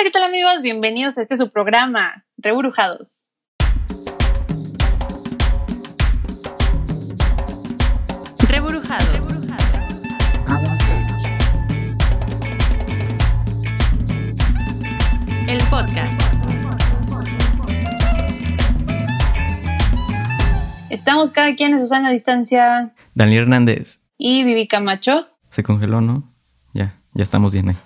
Hola, 0.00 0.06
¿qué 0.06 0.12
tal 0.12 0.22
amigos? 0.22 0.62
Bienvenidos 0.62 1.18
a 1.18 1.22
este 1.22 1.36
su 1.36 1.50
programa, 1.50 2.24
Rebrujados. 2.38 3.28
Rebrujados. 8.48 9.28
El 15.46 15.58
podcast. 15.68 16.22
Estamos 20.88 21.30
cada 21.30 21.54
quien 21.54 21.74
en 21.74 21.78
su 21.78 21.86
sana 21.88 22.10
distancia. 22.10 22.94
Daniel 23.14 23.42
Hernández. 23.42 24.00
Y 24.16 24.44
Vivi 24.44 24.66
Camacho. 24.66 25.28
Se 25.50 25.62
congeló, 25.62 26.00
¿no? 26.00 26.34
Ya, 26.72 27.02
ya 27.12 27.22
estamos 27.22 27.52
bien 27.52 27.68
ahí. 27.68 27.76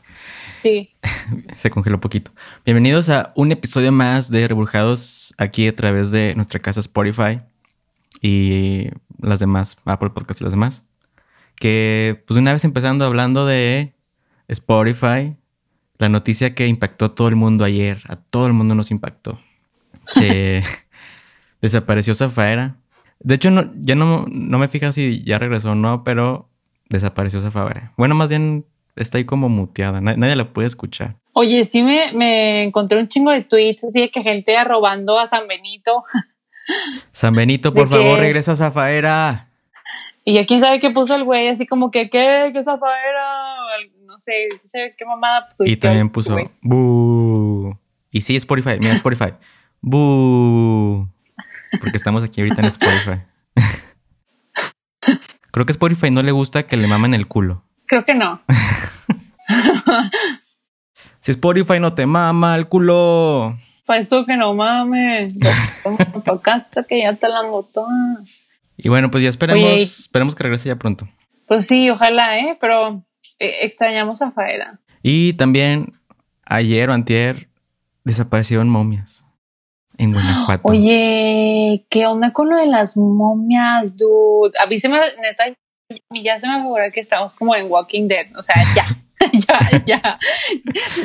Sí. 0.64 0.94
Se 1.56 1.68
congeló 1.68 2.00
poquito. 2.00 2.30
Bienvenidos 2.64 3.10
a 3.10 3.34
un 3.36 3.52
episodio 3.52 3.92
más 3.92 4.30
de 4.30 4.48
Rebrujados 4.48 5.34
aquí 5.36 5.68
a 5.68 5.74
través 5.74 6.10
de 6.10 6.34
nuestra 6.36 6.58
casa 6.58 6.80
Spotify 6.80 7.42
y 8.22 8.88
las 9.20 9.40
demás, 9.40 9.76
Apple 9.84 10.08
Podcast 10.08 10.40
y 10.40 10.44
las 10.44 10.54
demás. 10.54 10.82
Que 11.56 12.24
pues 12.26 12.40
una 12.40 12.54
vez 12.54 12.64
empezando 12.64 13.04
hablando 13.04 13.44
de 13.44 13.92
Spotify, 14.48 15.36
la 15.98 16.08
noticia 16.08 16.54
que 16.54 16.66
impactó 16.66 17.04
a 17.04 17.14
todo 17.14 17.28
el 17.28 17.36
mundo 17.36 17.64
ayer, 17.64 18.02
a 18.08 18.16
todo 18.16 18.46
el 18.46 18.54
mundo 18.54 18.74
nos 18.74 18.90
impactó. 18.90 19.38
Se 20.06 20.62
desapareció 21.60 22.14
Zafaera. 22.14 22.78
De 23.20 23.34
hecho, 23.34 23.50
no, 23.50 23.70
ya 23.76 23.96
no, 23.96 24.24
no 24.30 24.58
me 24.58 24.68
fijas 24.68 24.94
si 24.94 25.22
ya 25.24 25.38
regresó 25.38 25.72
o 25.72 25.74
no, 25.74 26.04
pero 26.04 26.48
desapareció 26.88 27.42
Zafaera. 27.42 27.92
Bueno, 27.98 28.14
más 28.14 28.30
bien 28.30 28.64
está 28.96 29.18
ahí 29.18 29.24
como 29.24 29.48
muteada, 29.48 30.00
nadie, 30.00 30.36
la 30.36 30.52
puede 30.52 30.66
escuchar. 30.66 31.16
Oye, 31.32 31.64
sí 31.64 31.82
me, 31.82 32.12
me 32.12 32.64
encontré 32.64 32.98
un 32.98 33.08
chingo 33.08 33.30
de 33.30 33.42
tweets 33.42 33.92
de 33.92 34.10
que 34.10 34.22
gente 34.22 34.62
robando 34.64 35.18
a 35.18 35.26
San 35.26 35.48
Benito. 35.48 36.02
San 37.10 37.34
Benito, 37.34 37.74
por 37.74 37.88
favor, 37.88 38.18
regresa 38.18 38.52
a 38.52 38.56
Zafaera. 38.56 39.50
Y 40.24 40.42
quién 40.46 40.60
sabe 40.60 40.78
qué 40.78 40.90
puso 40.90 41.14
el 41.14 41.24
güey, 41.24 41.48
así 41.48 41.66
como 41.66 41.90
que, 41.90 42.08
¿qué? 42.08 42.50
¿Qué 42.52 42.62
Zafaera? 42.62 43.56
No 44.06 44.18
sé, 44.18 44.48
qué 44.96 45.04
mamada. 45.04 45.50
Y 45.60 45.76
también 45.76 46.08
puso, 46.08 46.36
bu 46.62 47.76
Y 48.10 48.22
sí, 48.22 48.36
Spotify, 48.36 48.78
mira 48.80 48.94
Spotify. 48.94 49.34
bu 49.82 51.06
Porque 51.80 51.96
estamos 51.96 52.24
aquí 52.24 52.40
ahorita 52.40 52.62
en 52.62 52.68
Spotify. 52.68 53.20
Creo 55.50 55.66
que 55.66 55.72
Spotify 55.72 56.10
no 56.10 56.22
le 56.22 56.32
gusta 56.32 56.66
que 56.66 56.76
le 56.76 56.86
mamen 56.86 57.12
el 57.12 57.28
culo. 57.28 57.64
Creo 57.86 58.04
que 58.04 58.14
no. 58.14 58.40
si 61.20 61.32
Spotify 61.32 61.80
no 61.80 61.94
te 61.94 62.06
mama 62.06 62.56
el 62.56 62.68
culo. 62.68 63.56
Para 63.86 64.00
eso 64.00 64.24
que 64.24 64.36
no 64.36 64.54
mames. 64.54 65.34
Tocaste 66.24 66.84
que 66.84 67.00
ya 67.00 67.14
te 67.14 67.28
la 67.28 67.42
botó. 67.42 67.86
Y 68.76 68.88
bueno, 68.88 69.10
pues 69.10 69.22
ya 69.22 69.28
esperemos, 69.28 69.80
esperemos 69.80 70.34
que 70.34 70.42
regrese 70.42 70.68
ya 70.68 70.76
pronto. 70.76 71.06
Pues 71.46 71.66
sí, 71.66 71.90
ojalá, 71.90 72.38
¿eh? 72.38 72.56
Pero 72.60 73.04
eh, 73.38 73.58
extrañamos 73.62 74.22
a 74.22 74.32
Faera. 74.32 74.80
Y 75.02 75.34
también 75.34 75.92
ayer 76.46 76.88
o 76.88 76.94
antier 76.94 77.48
desaparecieron 78.04 78.68
momias 78.68 79.24
en 79.98 80.12
Guanajuato. 80.12 80.68
Oye, 80.68 81.86
¿qué 81.88 82.06
onda 82.06 82.32
con 82.32 82.48
lo 82.48 82.56
de 82.56 82.66
las 82.66 82.96
momias, 82.96 83.96
dude? 83.96 84.52
A 84.58 84.66
mí 84.66 84.80
se 84.80 84.88
me, 84.88 84.98
neta, 85.20 85.44
y 85.88 86.24
ya 86.24 86.40
se 86.40 86.46
me 86.46 86.60
figura 86.62 86.90
que 86.90 87.00
estamos 87.00 87.34
como 87.34 87.54
en 87.54 87.70
Walking 87.70 88.08
Dead, 88.08 88.26
o 88.36 88.42
sea, 88.42 88.54
ya, 88.74 88.86
ya, 89.32 89.82
ya. 89.84 90.18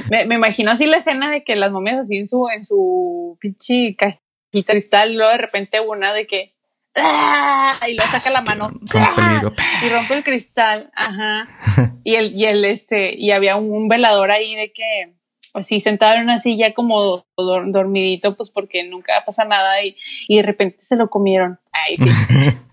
Me, 0.09 0.25
me, 0.25 0.35
imagino 0.35 0.71
así 0.71 0.85
la 0.85 0.97
escena 0.97 1.31
de 1.31 1.43
que 1.43 1.55
las 1.55 1.71
momias 1.71 1.99
así 1.99 2.17
en 2.17 2.27
su, 2.27 2.47
en 2.49 2.63
su 2.63 3.37
pinche 3.39 3.95
cajita 3.95 4.73
cristal, 4.73 5.13
luego 5.13 5.31
de 5.31 5.37
repente 5.37 5.79
una 5.79 6.13
de 6.13 6.25
que 6.25 6.55
¡ah! 6.95 7.77
y 7.87 7.95
luego 7.95 8.11
saca 8.11 8.29
la 8.31 8.41
mano 8.41 8.71
¡ah! 8.95 9.41
y 9.83 9.89
rompe 9.89 10.15
el 10.15 10.23
cristal, 10.23 10.91
ajá. 10.95 11.47
Y 12.03 12.15
el, 12.15 12.33
y 12.35 12.45
el 12.45 12.65
este, 12.65 13.13
y 13.15 13.31
había 13.31 13.55
un, 13.57 13.87
velador 13.87 14.31
ahí 14.31 14.55
de 14.55 14.71
que 14.71 15.13
así 15.53 15.79
sentado 15.79 16.15
en 16.15 16.23
una 16.23 16.39
silla 16.39 16.73
como 16.73 17.25
dormidito, 17.37 18.35
pues 18.35 18.49
porque 18.49 18.83
nunca 18.87 19.21
pasa 19.25 19.45
nada 19.45 19.83
y, 19.83 19.95
y 20.27 20.37
de 20.37 20.43
repente 20.43 20.77
se 20.79 20.95
lo 20.95 21.09
comieron. 21.09 21.59
Ay, 21.71 21.97
sí. 21.97 22.09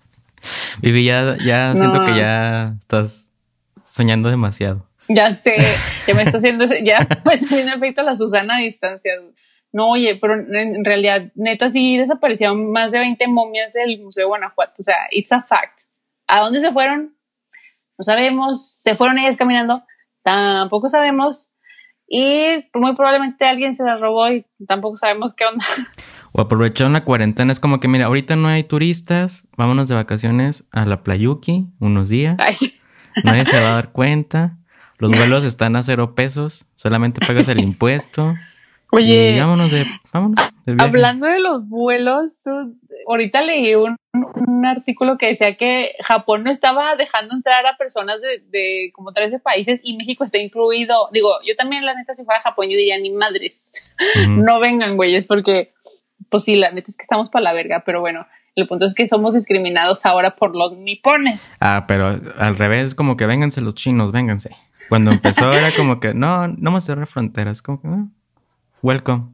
Vivi, 0.81 1.05
ya, 1.05 1.37
ya 1.43 1.75
siento 1.75 2.03
que 2.05 2.15
ya 2.15 2.75
estás 2.79 3.29
soñando 3.83 4.29
demasiado. 4.29 4.87
Ya 5.07 5.31
sé, 5.31 5.55
ya 6.07 6.13
me 6.13 6.23
está 6.23 6.37
haciendo, 6.37 6.65
ya 6.65 6.99
me 7.25 7.37
tiene 7.39 7.73
efecto 7.73 8.03
la 8.03 8.15
Susana 8.15 8.57
a 8.57 8.59
distancia. 8.59 9.13
No, 9.71 9.89
oye, 9.89 10.15
pero 10.15 10.33
en 10.35 10.83
realidad, 10.83 11.31
neta, 11.35 11.69
sí 11.69 11.97
desaparecieron 11.97 12.71
más 12.71 12.91
de 12.91 12.99
20 12.99 13.27
momias 13.27 13.73
del 13.73 14.01
Museo 14.01 14.23
de 14.23 14.27
Guanajuato. 14.27 14.81
O 14.81 14.83
sea, 14.83 15.07
it's 15.11 15.31
a 15.31 15.41
fact. 15.41 15.81
¿A 16.25 16.39
dónde 16.39 16.59
se 16.59 16.71
fueron? 16.71 17.15
No 17.97 18.03
sabemos. 18.03 18.73
¿Se 18.73 18.95
fueron 18.95 19.17
ellas 19.17 19.37
caminando? 19.37 19.83
Tampoco 20.23 20.87
sabemos. 20.87 21.51
Y 22.07 22.65
muy 22.73 22.95
probablemente 22.95 23.45
alguien 23.45 23.75
se 23.75 23.83
las 23.83 23.99
robó 23.99 24.29
y 24.29 24.45
tampoco 24.67 24.95
sabemos 24.95 25.33
qué 25.33 25.45
onda. 25.45 25.65
o 26.37 26.41
aprovechar 26.41 26.87
una 26.87 27.03
cuarentena. 27.03 27.51
Es 27.51 27.59
como 27.59 27.79
que, 27.79 27.87
mira, 27.87 28.05
ahorita 28.05 28.35
no 28.35 28.47
hay 28.47 28.63
turistas, 28.63 29.47
vámonos 29.57 29.87
de 29.87 29.95
vacaciones 29.95 30.65
a 30.71 30.85
la 30.85 31.01
Playuki 31.01 31.65
unos 31.79 32.09
días. 32.09 32.37
Nadie 33.23 33.43
se 33.43 33.59
va 33.59 33.71
a 33.71 33.73
dar 33.73 33.91
cuenta. 33.91 34.57
Los 34.99 35.11
vuelos 35.11 35.43
están 35.43 35.75
a 35.75 35.83
cero 35.83 36.13
pesos, 36.13 36.67
solamente 36.75 37.25
pagas 37.25 37.49
el 37.49 37.59
impuesto. 37.59 38.35
Oye, 38.91 39.37
vámonos 39.39 39.71
de, 39.71 39.85
vámonos 40.13 40.45
hablando 40.77 41.27
de 41.27 41.39
los 41.39 41.67
vuelos, 41.67 42.39
tú, 42.41 42.51
ahorita 43.07 43.41
leí 43.41 43.75
un, 43.75 43.97
un, 44.13 44.65
artículo 44.65 45.17
que 45.17 45.27
decía 45.27 45.57
que 45.57 45.91
Japón 46.01 46.45
no 46.45 46.51
estaba 46.51 46.95
dejando 46.95 47.35
entrar 47.35 47.65
a 47.65 47.75
personas 47.75 48.21
de, 48.21 48.43
de, 48.49 48.91
como 48.93 49.11
13 49.11 49.39
países 49.39 49.81
y 49.83 49.97
México 49.97 50.23
está 50.23 50.37
incluido. 50.37 51.09
Digo, 51.11 51.31
yo 51.45 51.55
también, 51.57 51.85
la 51.85 51.95
neta, 51.95 52.13
si 52.13 52.23
fuera 52.23 52.39
Japón, 52.39 52.69
yo 52.69 52.77
diría 52.77 52.97
ni 52.97 53.11
madres, 53.11 53.91
no 54.27 54.61
vengan, 54.61 54.95
güeyes, 54.95 55.27
porque 55.27 55.73
pues 56.29 56.43
sí, 56.43 56.55
la 56.55 56.71
neta 56.71 56.89
es 56.89 56.97
que 56.97 57.03
estamos 57.03 57.29
para 57.29 57.43
la 57.43 57.53
verga, 57.53 57.83
pero 57.85 57.99
bueno, 58.01 58.25
el 58.55 58.67
punto 58.67 58.85
es 58.85 58.93
que 58.93 59.07
somos 59.07 59.33
discriminados 59.33 60.05
ahora 60.05 60.35
por 60.35 60.55
los 60.55 60.77
nipones. 60.77 61.55
Ah, 61.59 61.85
pero 61.87 62.19
al 62.37 62.57
revés, 62.57 62.95
como 62.95 63.15
que 63.15 63.25
vénganse 63.25 63.61
los 63.61 63.75
chinos, 63.75 64.11
vénganse. 64.11 64.55
Cuando 64.89 65.11
empezó 65.11 65.53
era 65.53 65.71
como 65.75 65.99
que 65.99 66.13
no, 66.13 66.47
no 66.47 66.75
a 66.75 66.81
cerrar 66.81 67.07
fronteras, 67.07 67.61
como 67.61 67.81
que 67.81 67.87
no. 67.87 68.11
Welcome, 68.81 69.25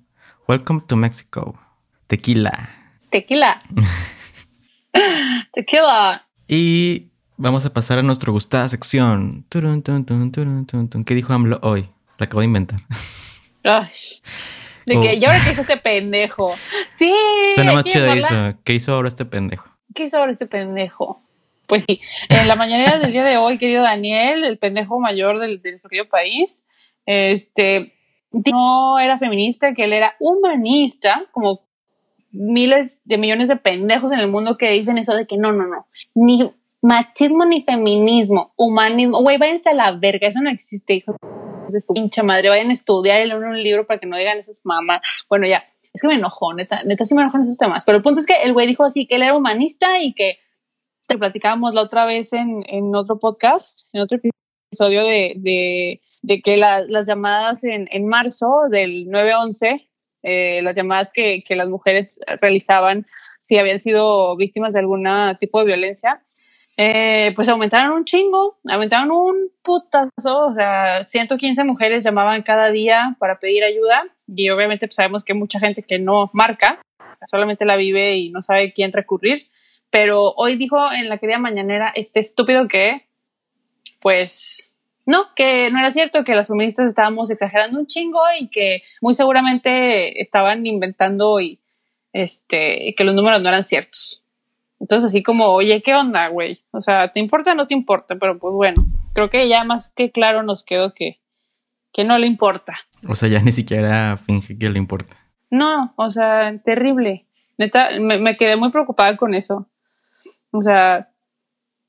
welcome 0.48 0.82
to 0.88 0.96
Mexico. 0.96 1.60
Tequila. 2.08 2.70
Tequila. 3.10 3.62
Tequila. 5.54 6.24
Y 6.48 7.12
vamos 7.38 7.66
a 7.66 7.74
pasar 7.74 8.00
a 8.00 8.04
nuestra 8.04 8.32
gustada 8.32 8.68
sección. 8.68 9.46
¿Qué 9.50 11.16
dijo 11.16 11.34
AMLO 11.34 11.60
hoy? 11.62 11.90
La 12.18 12.26
acabo 12.26 12.42
de 12.42 12.46
inventar. 12.46 12.82
De 14.86 15.00
que, 15.02 15.16
¿y 15.16 15.26
ahora 15.26 15.40
qué 15.44 15.52
hizo 15.52 15.62
este 15.62 15.78
pendejo? 15.78 16.54
Sí. 16.90 17.14
Suena 17.56 17.74
más 17.74 17.86
chido 17.86 18.12
eso. 18.14 18.58
¿Qué 18.64 18.74
hizo 18.74 18.94
ahora 18.94 19.08
este 19.08 19.26
pendejo? 19.26 19.66
¿Qué 19.94 20.04
hizo 20.04 20.18
ahora 20.18 20.32
este 20.32 20.48
pendejo? 20.48 21.22
Pues 21.68 21.84
sí, 21.88 22.02
en 22.30 22.48
la 22.48 22.56
mañana 22.56 22.98
del 22.98 23.12
día 23.12 23.24
de 23.24 23.38
hoy, 23.38 23.58
querido 23.58 23.84
Daniel, 23.84 24.44
el 24.44 24.58
pendejo 24.58 25.00
mayor 25.00 25.40
del, 25.40 25.62
de 25.62 25.72
nuestro 25.72 25.90
querido 25.90 26.10
país, 26.10 26.66
este, 27.06 27.94
no 28.32 29.00
era 29.00 29.18
feminista, 29.18 29.74
que 29.74 29.86
él 29.86 29.94
era 29.94 30.16
humanista, 30.20 31.26
como 31.32 31.62
miles 32.32 33.00
de 33.06 33.18
millones 33.18 33.48
de 33.48 33.56
pendejos 33.56 34.12
en 34.12 34.20
el 34.20 34.28
mundo 34.28 34.58
que 34.58 34.72
dicen 34.72 34.98
eso 34.98 35.16
de 35.16 35.26
que 35.26 35.38
no, 35.38 35.54
no, 35.54 35.68
no, 35.68 35.88
ni 36.16 36.52
machismo 36.82 37.46
ni 37.46 37.64
feminismo, 37.64 38.54
humanismo, 38.58 39.22
güey, 39.22 39.38
váyanse 39.38 39.70
a 39.70 39.74
la 39.74 39.92
verga, 39.92 40.28
eso 40.28 40.42
no 40.42 40.50
existe, 40.50 40.96
hijo 40.96 41.16
de 41.74 41.82
su 41.82 41.94
pinche 41.94 42.24
madre, 42.24 42.50
vayan 42.50 42.70
a 42.70 42.74
estudiar 42.74 43.22
y 43.22 43.28
leer 43.28 43.40
un 43.40 43.62
libro 43.62 43.86
para 43.86 44.00
que 44.00 44.06
no 44.06 44.18
digan 44.18 44.38
esas 44.38 44.62
mamás. 44.64 45.02
Bueno, 45.30 45.48
ya, 45.48 45.64
es 45.94 46.02
que 46.02 46.08
me 46.08 46.16
enojó, 46.16 46.54
neta, 46.54 46.84
neta 46.86 47.06
sí 47.06 47.14
me 47.16 47.22
enojó 47.22 47.38
en 47.38 47.44
esos 47.44 47.58
temas, 47.58 47.84
pero 47.86 47.98
el 47.98 48.04
punto 48.04 48.20
es 48.20 48.26
que 48.26 48.42
el 48.44 48.54
güey 48.54 48.68
dijo 48.68 48.84
así 48.84 49.06
que 49.06 49.16
él 49.16 49.24
era 49.24 49.36
humanista 49.36 50.00
y 50.00 50.14
que 50.14 50.40
te 51.08 51.18
platicábamos 51.18 51.74
la 51.74 51.82
otra 51.82 52.06
vez 52.06 52.34
en, 52.34 52.64
en 52.68 52.96
otro 52.96 53.20
podcast, 53.20 53.94
en 53.94 54.02
otro 54.02 54.18
episodio 54.18 55.04
de, 55.04 55.34
de, 55.38 56.02
de 56.22 56.42
que 56.42 56.58
las 56.58 57.08
llamadas 57.08 57.64
en, 57.64 57.88
en 57.92 58.08
marzo 58.08 58.64
del 58.70 59.08
9-11, 59.08 59.90
eh, 60.24 60.62
las 60.64 60.76
llamadas 60.76 61.12
que, 61.14 61.44
que 61.44 61.56
las 61.56 61.68
mujeres 61.68 62.20
realizaban 62.42 63.06
si 63.40 63.58
habían 63.58 63.80
sido 63.80 64.36
víctimas 64.38 64.74
de 64.74 64.80
algún 64.80 65.06
tipo 65.40 65.60
de 65.60 65.66
violencia, 65.66 66.24
eh, 66.76 67.34
pues 67.36 67.48
aumentaron 67.50 67.98
un 67.98 68.06
chingo, 68.06 68.58
aumentaron 68.68 69.12
un 69.12 69.52
putazo, 69.62 70.48
o 70.48 70.54
sea, 70.56 71.06
115 71.06 71.64
mujeres 71.64 72.04
llamaban 72.04 72.42
cada 72.42 72.72
día 72.72 73.16
para 73.20 73.40
pedir 73.40 73.64
ayuda 73.64 74.06
y 74.28 74.50
obviamente 74.50 74.88
pues 74.88 74.96
sabemos 74.96 75.24
que 75.24 75.34
hay 75.34 75.40
mucha 75.40 75.60
gente 75.60 75.84
que 75.84 76.00
no 76.00 76.32
marca, 76.34 76.80
solamente 77.30 77.66
la 77.66 77.76
vive 77.76 78.18
y 78.18 78.30
no 78.32 78.42
sabe 78.42 78.74
quién 78.74 78.92
recurrir, 78.92 79.48
pero 79.90 80.34
hoy 80.36 80.56
dijo 80.56 80.92
en 80.92 81.10
la 81.10 81.20
querida 81.20 81.38
mañanera 81.38 81.92
este 81.96 82.20
estúpido 82.20 82.68
que, 82.68 83.08
pues, 84.02 84.76
no, 85.06 85.28
que 85.36 85.70
no 85.72 85.78
era 85.78 85.92
cierto, 85.92 86.24
que 86.24 86.34
las 86.34 86.48
feministas 86.48 86.88
estábamos 86.88 87.30
exagerando 87.30 87.78
un 87.78 87.86
chingo 87.86 88.22
y 88.40 88.50
que 88.50 88.82
muy 89.02 89.14
seguramente 89.14 90.20
estaban 90.20 90.66
inventando 90.66 91.40
y 91.40 91.60
este, 92.14 92.96
que 92.98 93.04
los 93.04 93.14
números 93.14 93.42
no 93.42 93.50
eran 93.50 93.64
ciertos. 93.64 94.23
Entonces 94.84 95.08
así 95.08 95.24
como, 95.24 95.46
oye, 95.46 95.82
¿qué 95.82 95.96
onda, 95.96 96.28
güey? 96.28 96.62
O 96.72 96.82
sea, 96.82 97.14
¿te 97.14 97.22
importa 97.22 97.54
o 97.54 97.56
no 97.56 97.68
te 97.68 97.74
importa? 97.74 98.18
Pero 98.20 98.38
pues 98.38 98.54
bueno, 98.54 98.84
creo 99.14 99.30
que 99.30 99.48
ya 99.48 99.64
más 99.64 99.88
que 99.88 100.12
claro 100.12 100.44
nos 100.44 100.66
quedó 100.66 100.94
que, 100.94 101.22
que 101.94 102.04
no 102.04 102.18
le 102.18 102.28
importa. 102.28 102.78
O 103.08 103.16
sea, 103.16 103.30
ya 103.30 103.40
ni 103.40 103.54
siquiera 103.54 104.18
finge 104.18 104.58
que 104.58 104.70
le 104.70 104.78
importa. 104.78 105.16
No, 105.50 105.94
o 105.96 106.10
sea, 106.10 106.54
terrible. 106.66 107.26
Neta, 107.58 107.92
me, 107.98 108.18
me 108.18 108.36
quedé 108.36 108.58
muy 108.58 108.72
preocupada 108.72 109.16
con 109.16 109.34
eso. 109.34 109.70
O 110.52 110.60
sea, 110.60 111.10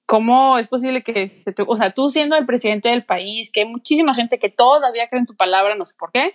¿cómo 0.07 0.57
es 0.57 0.69
posible 0.69 1.03
que, 1.03 1.43
o 1.67 1.75
sea, 1.75 1.91
tú 1.91 2.09
siendo 2.09 2.37
el 2.37 2.47
presidente 2.47 2.91
del 2.91 3.05
país, 3.05 3.51
que 3.51 3.63
hay 3.63 3.67
muchísima 3.67 4.15
gente 4.15 4.39
que 4.39 4.51
todavía 4.51 5.09
cree 5.09 5.19
en 5.19 5.27
tu 5.27 5.35
palabra, 5.35 5.75
no 5.75 5.85
sé 5.85 5.97
por 5.99 6.13
qué, 6.13 6.33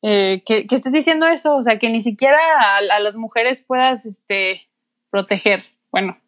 eh, 0.00 0.42
que, 0.46 0.66
que, 0.66 0.74
estés 0.74 0.94
diciendo 0.94 1.26
eso, 1.26 1.54
o 1.54 1.62
sea, 1.62 1.78
que 1.78 1.90
ni 1.90 2.00
siquiera 2.00 2.38
a, 2.78 2.98
las 2.98 3.14
mujeres 3.14 3.62
puedas 3.62 4.06
este, 4.06 4.62
proteger. 5.10 5.64
Bueno, 5.92 6.18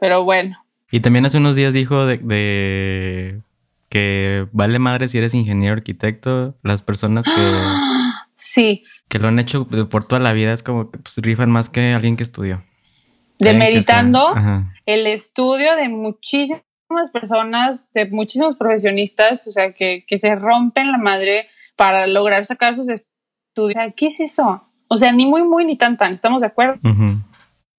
pero 0.00 0.24
bueno. 0.24 0.64
Y 0.90 1.00
también 1.00 1.26
hace 1.26 1.36
unos 1.36 1.56
días 1.56 1.74
dijo 1.74 2.06
de, 2.06 3.42
que 3.90 4.46
vale 4.52 4.78
madre 4.78 5.08
si 5.08 5.18
eres 5.18 5.34
ingeniero 5.34 5.74
arquitecto, 5.74 6.56
las 6.62 6.82
personas 6.82 7.26
que... 7.26 7.32
Sí. 8.40 8.84
Que 9.08 9.18
lo 9.18 9.26
han 9.26 9.40
hecho 9.40 9.66
por 9.66 10.04
toda 10.06 10.20
la 10.20 10.32
vida 10.32 10.52
es 10.52 10.62
como 10.62 10.92
que 10.92 10.98
pues, 10.98 11.16
rifan 11.18 11.50
más 11.50 11.68
que 11.68 11.92
alguien 11.92 12.16
que 12.16 12.22
estudió 12.22 12.62
demeritando 13.38 14.34
el 14.86 15.06
estudio 15.06 15.76
de 15.76 15.88
muchísimas 15.88 16.62
personas, 17.12 17.92
de 17.92 18.06
muchísimos 18.10 18.56
profesionistas, 18.56 19.46
o 19.46 19.52
sea, 19.52 19.72
que, 19.72 20.04
se 20.08 20.34
rompen 20.34 20.92
la 20.92 20.98
madre 20.98 21.48
para 21.76 22.06
lograr 22.06 22.44
sacar 22.44 22.74
sus 22.74 22.88
estudios. 22.88 23.94
¿Qué 23.96 24.08
es 24.08 24.32
eso? 24.32 24.62
O 24.88 24.96
sea, 24.96 25.12
ni 25.12 25.26
muy, 25.26 25.42
muy, 25.42 25.64
ni 25.64 25.76
tan, 25.76 25.96
tan, 25.96 26.12
¿estamos 26.14 26.40
de 26.40 26.48
acuerdo? 26.48 26.80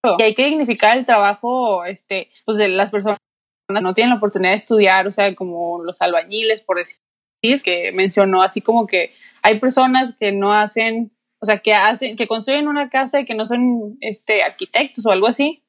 Y 0.20 0.24
hay 0.24 0.34
que 0.34 0.46
dignificar 0.46 0.98
el 0.98 1.06
trabajo, 1.06 1.84
este, 1.84 2.30
pues 2.46 2.58
de 2.58 2.70
las 2.70 2.92
personas 2.92 3.18
que 3.68 3.82
no 3.82 3.94
tienen 3.94 4.12
la 4.12 4.18
oportunidad 4.18 4.52
de 4.52 4.58
estudiar, 4.58 5.08
o 5.08 5.12
sea, 5.12 5.36
como 5.36 5.84
los 5.84 6.02
albañiles, 6.02 6.62
por 6.62 6.78
decir, 6.78 7.00
que 7.64 7.92
mencionó, 7.94 8.42
así 8.42 8.62
como 8.62 8.88
que 8.88 9.12
hay 9.42 9.60
personas 9.60 10.16
que 10.18 10.32
no 10.32 10.54
hacen 10.54 11.12
o 11.42 11.46
sea, 11.46 11.60
que 11.60 11.74
hacen, 11.74 12.16
que 12.16 12.28
construyen 12.28 12.68
una 12.68 12.90
casa 12.90 13.22
y 13.22 13.26
que 13.26 13.34
no 13.34 13.46
son 13.46 13.98
este, 14.02 14.44
arquitectos 14.44 15.06
o 15.06 15.12
algo 15.12 15.28
así, 15.28 15.64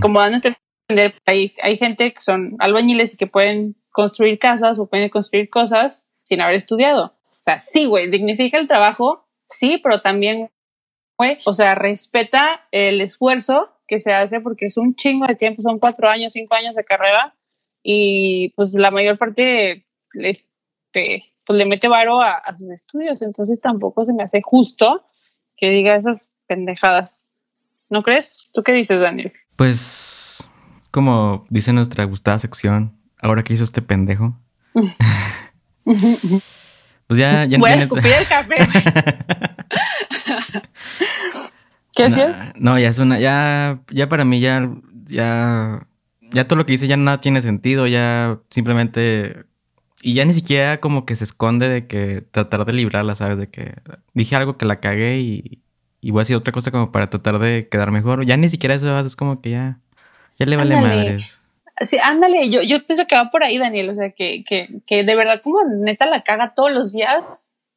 como 0.00 0.20
dan 0.20 0.34
a 0.34 0.36
entender, 0.36 1.14
hay, 1.26 1.54
hay 1.62 1.78
gente 1.78 2.12
que 2.12 2.20
son 2.20 2.56
albañiles 2.58 3.14
y 3.14 3.16
que 3.16 3.26
pueden 3.26 3.76
construir 3.90 4.38
casas 4.38 4.78
o 4.78 4.86
pueden 4.86 5.08
construir 5.08 5.48
cosas 5.48 6.08
sin 6.24 6.40
haber 6.40 6.56
estudiado. 6.56 7.14
O 7.32 7.42
sea, 7.44 7.64
sí, 7.72 7.86
güey, 7.86 8.10
dignifica 8.10 8.58
el 8.58 8.66
trabajo, 8.66 9.26
sí, 9.48 9.78
pero 9.82 10.00
también, 10.00 10.50
güey, 11.16 11.38
o 11.44 11.54
sea, 11.54 11.74
respeta 11.74 12.66
el 12.70 13.00
esfuerzo 13.00 13.70
que 13.86 14.00
se 14.00 14.12
hace 14.12 14.40
porque 14.40 14.66
es 14.66 14.76
un 14.76 14.94
chingo 14.94 15.26
de 15.26 15.34
tiempo, 15.34 15.62
son 15.62 15.78
cuatro 15.78 16.08
años, 16.08 16.32
cinco 16.32 16.54
años 16.54 16.74
de 16.74 16.84
carrera 16.84 17.34
y 17.82 18.50
pues 18.56 18.74
la 18.74 18.90
mayor 18.90 19.18
parte, 19.18 19.86
este, 20.14 21.34
pues 21.46 21.58
le 21.58 21.66
mete 21.66 21.88
varo 21.88 22.20
a, 22.20 22.42
sus 22.58 22.70
estudios, 22.70 23.22
entonces 23.22 23.60
tampoco 23.60 24.04
se 24.04 24.14
me 24.14 24.22
hace 24.22 24.40
justo 24.42 25.04
que 25.56 25.70
diga 25.70 25.94
esas 25.94 26.34
pendejadas. 26.46 27.34
¿No 27.90 28.02
crees? 28.02 28.50
¿Tú 28.54 28.62
qué 28.62 28.72
dices, 28.72 28.98
Daniel? 28.98 29.32
Pues, 29.56 30.48
como 30.90 31.44
dice 31.50 31.72
nuestra 31.74 32.04
gustada 32.04 32.38
sección, 32.38 32.98
ahora 33.20 33.44
que 33.44 33.52
hizo 33.52 33.64
este 33.64 33.82
pendejo. 33.82 34.40
pues 35.84 37.18
ya, 37.18 37.44
ya 37.44 37.58
Voy 37.58 37.70
a 37.70 37.74
escupir 37.74 38.12
el 38.12 38.26
café. 38.26 38.56
¿Qué 41.96 42.04
hacías? 42.04 42.38
No, 42.56 42.78
ya 42.78 42.88
es 42.88 42.98
una, 42.98 43.18
ya, 43.18 43.80
ya 43.90 44.08
para 44.08 44.24
mí 44.24 44.40
ya, 44.40 44.70
ya, 45.04 45.86
ya 46.20 46.46
todo 46.46 46.56
lo 46.58 46.66
que 46.66 46.72
dice 46.72 46.86
ya 46.86 46.96
nada 46.96 47.20
tiene 47.20 47.42
sentido, 47.42 47.86
ya 47.86 48.38
simplemente 48.50 49.44
y 50.04 50.12
ya 50.12 50.26
ni 50.26 50.34
siquiera 50.34 50.80
como 50.80 51.06
que 51.06 51.16
se 51.16 51.24
esconde 51.24 51.66
de 51.66 51.86
que 51.86 52.22
tratar 52.30 52.66
de 52.66 52.74
librarla, 52.74 53.14
¿sabes? 53.14 53.38
De 53.38 53.48
que 53.48 53.74
dije 54.12 54.36
algo 54.36 54.58
que 54.58 54.66
la 54.66 54.78
cagué 54.78 55.20
y, 55.20 55.62
y 56.02 56.10
voy 56.10 56.20
a 56.20 56.22
decir 56.22 56.36
otra 56.36 56.52
cosa 56.52 56.70
como 56.70 56.92
para 56.92 57.08
tratar 57.08 57.38
de 57.38 57.68
quedar 57.70 57.90
mejor. 57.90 58.26
Ya 58.26 58.36
ni 58.36 58.50
siquiera 58.50 58.74
eso 58.74 58.98
es 58.98 59.16
como 59.16 59.40
que 59.40 59.52
ya, 59.52 59.78
ya 60.38 60.44
le 60.44 60.56
vale 60.56 60.78
madres. 60.78 61.40
Sí, 61.80 61.96
ándale, 62.02 62.50
yo, 62.50 62.60
yo 62.60 62.86
pienso 62.86 63.06
que 63.06 63.16
va 63.16 63.30
por 63.30 63.42
ahí, 63.42 63.56
Daniel, 63.56 63.88
o 63.88 63.94
sea, 63.94 64.10
que, 64.10 64.44
que, 64.44 64.68
que 64.86 65.04
de 65.04 65.16
verdad 65.16 65.40
como 65.42 65.60
neta 65.64 66.04
la 66.04 66.22
caga 66.22 66.52
todos 66.54 66.70
los 66.70 66.92
días, 66.92 67.24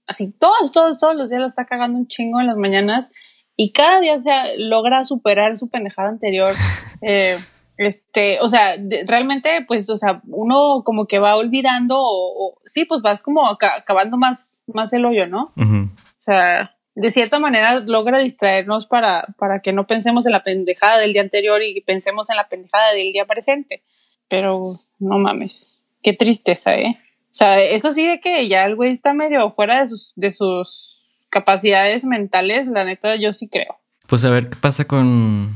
así, 0.05 0.33
todos, 0.37 0.73
todos, 0.73 0.99
todos 0.99 1.15
los 1.15 1.29
días 1.29 1.39
la 1.39 1.47
está 1.47 1.65
cagando 1.65 1.97
un 1.97 2.07
chingo 2.07 2.41
en 2.41 2.47
las 2.47 2.57
mañanas 2.57 3.09
y 3.57 3.73
cada 3.73 3.99
día 3.99 4.21
se 4.21 4.59
logra 4.59 5.03
superar 5.03 5.57
su 5.57 5.69
pendejada 5.69 6.09
anterior. 6.09 6.53
eh, 7.01 7.37
este, 7.77 8.39
o 8.39 8.49
sea, 8.49 8.75
realmente, 9.05 9.65
pues, 9.67 9.89
o 9.89 9.97
sea, 9.97 10.21
uno 10.27 10.83
como 10.83 11.05
que 11.05 11.19
va 11.19 11.35
olvidando 11.35 11.95
o, 11.99 12.59
sí, 12.65 12.85
pues 12.85 13.01
vas 13.01 13.21
como 13.21 13.47
acabando 13.47 14.17
más, 14.17 14.63
más 14.67 14.91
el 14.93 15.05
hoyo, 15.05 15.27
¿no? 15.27 15.53
O 15.57 16.19
sea, 16.19 16.75
de 16.95 17.11
cierta 17.11 17.37
manera 17.39 17.79
logra 17.79 18.19
distraernos 18.19 18.87
para, 18.87 19.27
para 19.37 19.59
que 19.59 19.73
no 19.73 19.85
pensemos 19.85 20.25
en 20.25 20.31
la 20.31 20.43
pendejada 20.43 20.97
del 20.97 21.13
día 21.13 21.21
anterior 21.21 21.61
y 21.61 21.81
pensemos 21.81 22.29
en 22.31 22.37
la 22.37 22.47
pendejada 22.47 22.93
del 22.93 23.11
día 23.11 23.25
presente. 23.25 23.83
Pero 24.27 24.81
no 24.97 25.19
mames, 25.19 25.79
qué 26.01 26.13
tristeza, 26.13 26.75
¿eh? 26.75 26.97
O 27.29 27.33
sea, 27.37 27.61
eso 27.61 27.91
sí 27.91 28.07
de 28.07 28.19
que 28.19 28.47
ya 28.47 28.65
el 28.65 28.75
güey 28.75 28.89
está 28.89 29.13
medio 29.13 29.51
fuera 29.51 29.79
de 29.79 29.87
sus, 29.87 30.13
de 30.15 30.31
sus 30.31 31.06
capacidades 31.29 32.05
mentales, 32.05 32.67
la 32.67 32.83
neta, 32.83 33.15
yo 33.15 33.33
sí 33.33 33.47
creo. 33.47 33.77
Pues 34.07 34.23
a 34.23 34.29
ver 34.29 34.49
qué 34.49 34.55
pasa 34.55 34.85
con, 34.85 35.55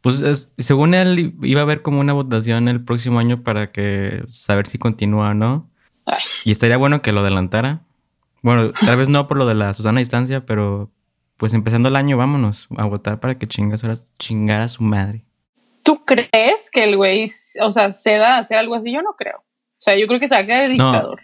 pues 0.00 0.48
según 0.58 0.94
él 0.94 1.34
iba 1.42 1.60
a 1.60 1.64
haber 1.64 1.82
como 1.82 2.00
una 2.00 2.12
votación 2.12 2.68
el 2.68 2.84
próximo 2.84 3.18
año 3.18 3.42
para 3.42 3.72
que 3.72 4.22
saber 4.32 4.66
si 4.66 4.78
continúa 4.78 5.30
o 5.30 5.34
no. 5.34 5.70
Y 6.44 6.52
estaría 6.52 6.76
bueno 6.76 7.02
que 7.02 7.12
lo 7.12 7.20
adelantara. 7.20 7.82
Bueno, 8.42 8.72
tal 8.72 8.96
vez 8.96 9.08
no 9.08 9.28
por 9.28 9.36
lo 9.36 9.46
de 9.46 9.54
la 9.54 9.74
Susana 9.74 9.98
Distancia, 9.98 10.46
pero 10.46 10.90
pues 11.36 11.54
empezando 11.54 11.88
el 11.88 11.96
año 11.96 12.16
vámonos 12.16 12.68
a 12.76 12.84
votar 12.86 13.20
para 13.20 13.38
que 13.38 13.46
chingas 13.46 13.84
ahora 13.84 13.98
chingara 14.18 14.64
a 14.64 14.68
su 14.68 14.82
madre. 14.82 15.24
¿Tú 15.82 16.04
crees 16.04 16.54
que 16.72 16.84
el 16.84 16.96
güey, 16.96 17.24
o 17.60 17.70
sea, 17.70 17.92
ceda 17.92 18.36
a 18.36 18.38
hacer 18.38 18.58
algo 18.58 18.74
así? 18.74 18.92
Yo 18.92 19.02
no 19.02 19.14
creo. 19.16 19.38
O 19.38 19.80
sea, 19.80 19.96
yo 19.96 20.06
creo 20.06 20.18
que 20.20 20.28
se 20.28 20.34
va 20.34 20.40
a 20.40 20.46
quedar 20.46 20.62
el 20.64 20.72
dictador. 20.72 21.20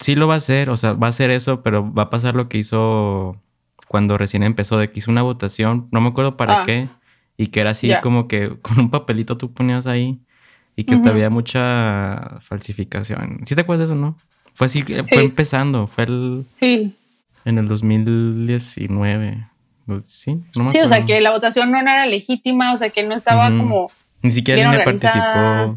Sí 0.00 0.16
lo 0.16 0.26
va 0.26 0.34
a 0.34 0.38
hacer, 0.38 0.70
o 0.70 0.76
sea, 0.76 0.94
va 0.94 1.06
a 1.06 1.10
hacer 1.10 1.30
eso, 1.30 1.62
pero 1.62 1.92
va 1.92 2.04
a 2.04 2.10
pasar 2.10 2.34
lo 2.34 2.48
que 2.48 2.58
hizo 2.58 3.40
cuando 3.86 4.18
recién 4.18 4.42
empezó, 4.42 4.78
de 4.78 4.90
que 4.90 4.98
hizo 4.98 5.10
una 5.10 5.22
votación, 5.22 5.88
no 5.92 6.00
me 6.00 6.08
acuerdo 6.08 6.36
para 6.36 6.62
ah. 6.62 6.66
qué, 6.66 6.88
y 7.36 7.48
que 7.48 7.60
era 7.60 7.70
así 7.70 7.90
como 8.02 8.26
que 8.26 8.56
con 8.62 8.78
un 8.80 8.90
papelito 8.90 9.36
tú 9.36 9.52
ponías 9.52 9.86
ahí 9.86 10.18
y 10.76 10.84
que 10.84 10.94
hasta 10.94 11.10
había 11.10 11.30
mucha 11.30 12.38
falsificación. 12.40 13.40
¿Sí 13.44 13.54
te 13.54 13.60
acuerdas 13.60 13.88
de 13.88 13.94
eso, 13.94 14.00
no? 14.00 14.16
Fue 14.52 14.66
así, 14.66 14.82
fue 14.82 15.22
empezando, 15.22 15.86
fue 15.86 16.04
el... 16.04 16.46
Sí. 16.58 16.96
En 17.44 17.58
el 17.58 17.68
2019. 17.68 19.46
Sí, 20.04 20.40
no 20.56 20.66
sí, 20.68 20.78
o 20.78 20.86
sea, 20.86 21.04
que 21.04 21.20
la 21.20 21.32
votación 21.32 21.70
no 21.70 21.78
era 21.78 22.06
legítima, 22.06 22.72
o 22.72 22.76
sea, 22.76 22.90
que 22.90 23.02
no 23.02 23.14
estaba 23.14 23.48
como... 23.48 23.90
Ni 24.22 24.30
siquiera 24.30 24.62
el 24.62 24.74
INE 24.74 24.84
participó. 24.84 25.76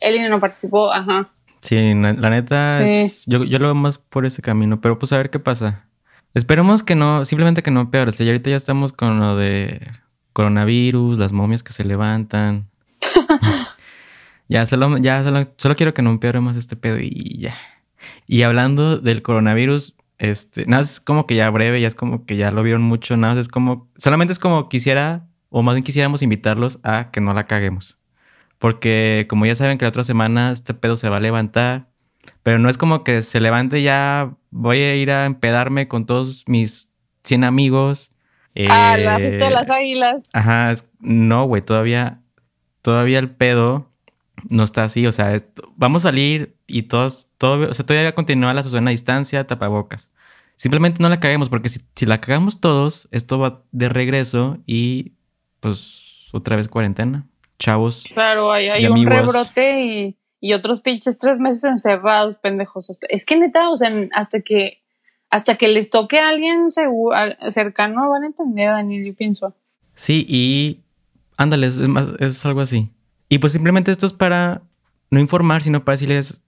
El 0.00 0.16
INE 0.16 0.28
no 0.28 0.40
participó, 0.40 0.92
ajá. 0.92 1.28
Sí, 1.62 1.94
la, 1.94 2.12
neta, 2.30 2.84
yo, 3.26 3.44
yo 3.44 3.58
lo 3.60 3.66
veo 3.66 3.74
más 3.74 3.96
por 3.96 4.26
ese 4.26 4.42
camino, 4.42 4.80
pero 4.80 4.98
pues 4.98 5.12
a 5.12 5.16
ver 5.16 5.30
qué 5.30 5.38
pasa. 5.38 5.86
Esperemos 6.34 6.82
que 6.82 6.96
no, 6.96 7.24
simplemente 7.24 7.62
que 7.62 7.70
no 7.70 7.90
peor. 7.90 8.08
O 8.08 8.12
sea, 8.12 8.26
ahorita 8.26 8.50
ya 8.50 8.56
estamos 8.56 8.92
con 8.92 9.20
lo 9.20 9.36
de 9.36 9.80
coronavirus, 10.32 11.18
las 11.18 11.32
momias 11.32 11.62
que 11.62 11.72
se 11.72 11.84
levantan. 11.84 12.68
ya, 14.48 14.66
solo, 14.66 14.98
ya 14.98 15.22
solo, 15.22 15.76
quiero 15.76 15.94
que 15.94 16.02
no 16.02 16.10
empeore 16.10 16.40
más 16.40 16.56
este 16.56 16.74
pedo 16.74 16.98
y 16.98 17.38
ya. 17.38 17.56
Y 18.26 18.42
hablando 18.42 18.98
del 18.98 19.22
coronavirus, 19.22 19.94
este, 20.18 20.66
nada, 20.66 20.82
es 20.82 21.00
como 21.00 21.26
que 21.26 21.36
ya 21.36 21.48
breve, 21.50 21.80
ya 21.80 21.86
es 21.86 21.94
como 21.94 22.24
que 22.24 22.36
ya 22.36 22.50
lo 22.50 22.64
vieron 22.64 22.82
mucho, 22.82 23.16
nada, 23.16 23.40
es 23.40 23.48
como, 23.48 23.88
solamente 23.96 24.32
es 24.32 24.38
como 24.38 24.68
quisiera, 24.68 25.28
o 25.48 25.62
más 25.62 25.74
bien 25.74 25.84
quisiéramos 25.84 26.22
invitarlos 26.22 26.80
a 26.82 27.10
que 27.12 27.20
no 27.20 27.34
la 27.34 27.44
caguemos. 27.44 27.98
Porque 28.62 29.26
como 29.28 29.44
ya 29.44 29.56
saben 29.56 29.76
que 29.76 29.84
la 29.84 29.88
otra 29.88 30.04
semana 30.04 30.52
este 30.52 30.72
pedo 30.72 30.96
se 30.96 31.08
va 31.08 31.16
a 31.16 31.20
levantar, 31.20 31.88
pero 32.44 32.60
no 32.60 32.68
es 32.68 32.78
como 32.78 33.02
que 33.02 33.22
se 33.22 33.40
levante 33.40 33.82
ya, 33.82 34.36
voy 34.52 34.78
a 34.78 34.94
ir 34.94 35.10
a 35.10 35.26
empedarme 35.26 35.88
con 35.88 36.06
todos 36.06 36.44
mis 36.46 36.88
100 37.24 37.42
amigos 37.42 38.12
ah, 38.68 38.96
la 38.96 39.18
fiesta 39.18 39.46
de 39.46 39.50
las 39.50 39.68
eh, 39.68 39.72
águilas. 39.72 40.30
Ajá, 40.32 40.74
no, 41.00 41.44
güey, 41.46 41.62
todavía, 41.62 42.20
todavía 42.82 43.18
el 43.18 43.30
pedo 43.30 43.90
no 44.48 44.62
está 44.62 44.84
así. 44.84 45.08
O 45.08 45.12
sea, 45.12 45.36
vamos 45.74 46.04
a 46.04 46.10
salir 46.10 46.54
y 46.68 46.82
todos, 46.82 47.30
todo, 47.38 47.68
o 47.68 47.74
sea, 47.74 47.84
todavía 47.84 48.14
continúa 48.14 48.54
la 48.54 48.62
Susana 48.62 48.92
distancia, 48.92 49.44
tapabocas. 49.44 50.12
Simplemente 50.54 51.02
no 51.02 51.08
la 51.08 51.18
caguemos, 51.18 51.48
porque 51.48 51.68
si, 51.68 52.06
la 52.06 52.20
cagamos 52.20 52.60
todos, 52.60 53.08
esto 53.10 53.40
va 53.40 53.64
de 53.72 53.88
regreso 53.88 54.58
y 54.66 55.14
pues 55.58 56.28
otra 56.30 56.54
vez 56.54 56.68
cuarentena. 56.68 57.26
Chavos. 57.62 58.08
Claro, 58.12 58.50
hay, 58.50 58.68
hay 58.70 58.86
un 58.86 59.06
rebrote 59.06 59.84
y, 59.84 60.16
y 60.40 60.52
otros 60.52 60.82
pinches 60.82 61.16
tres 61.16 61.38
meses 61.38 61.62
encerrados, 61.62 62.38
pendejos. 62.38 62.90
Es 63.08 63.24
que 63.24 63.36
neta, 63.36 63.70
o 63.70 63.76
sea, 63.76 63.92
hasta 64.12 64.40
que, 64.40 64.82
hasta 65.30 65.54
que 65.54 65.68
les 65.68 65.88
toque 65.88 66.18
a 66.18 66.28
alguien 66.28 66.70
cercano 67.48 68.10
van 68.10 68.24
a 68.24 68.26
entender, 68.26 68.68
Daniel, 68.68 69.06
yo 69.06 69.14
pienso. 69.14 69.54
Sí, 69.94 70.26
y 70.28 70.80
ándale, 71.36 71.68
es, 71.68 71.78
más, 71.78 72.14
es 72.18 72.44
algo 72.44 72.62
así. 72.62 72.90
Y 73.28 73.38
pues 73.38 73.52
simplemente 73.52 73.92
esto 73.92 74.06
es 74.06 74.12
para 74.12 74.62
no 75.10 75.20
informar, 75.20 75.62
sino 75.62 75.84
para 75.84 75.94
decirles, 75.94 76.40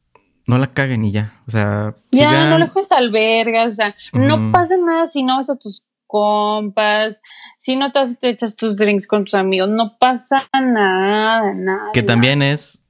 no 0.49 0.59
la 0.59 0.73
caguen 0.73 1.05
y 1.05 1.13
ya. 1.13 1.41
O 1.47 1.53
sea, 1.53 1.95
ya 2.11 2.51
no 2.51 2.59
le 2.59 2.67
juegues 2.67 2.91
albergas, 2.91 3.75
o 3.75 3.77
sea, 3.77 3.95
no 4.13 4.51
pasa 4.51 4.77
nada 4.77 5.07
si 5.07 5.23
no 5.23 5.37
vas 5.37 5.51
a 5.51 5.57
tus 5.57 5.84
compas, 6.15 7.23
si 7.59 7.75
no 7.75 7.91
te, 7.91 8.01
te, 8.15 8.29
echas 8.29 8.55
tus 8.55 8.77
drinks 8.77 9.09
con 9.09 9.25
tus 9.25 9.35
amigos, 9.35 9.69
no 9.69 9.97
pasa 9.99 10.49
nada, 10.53 11.53
nada. 11.55 11.91
Que 11.93 12.05
también 12.05 12.41
es 12.41 12.81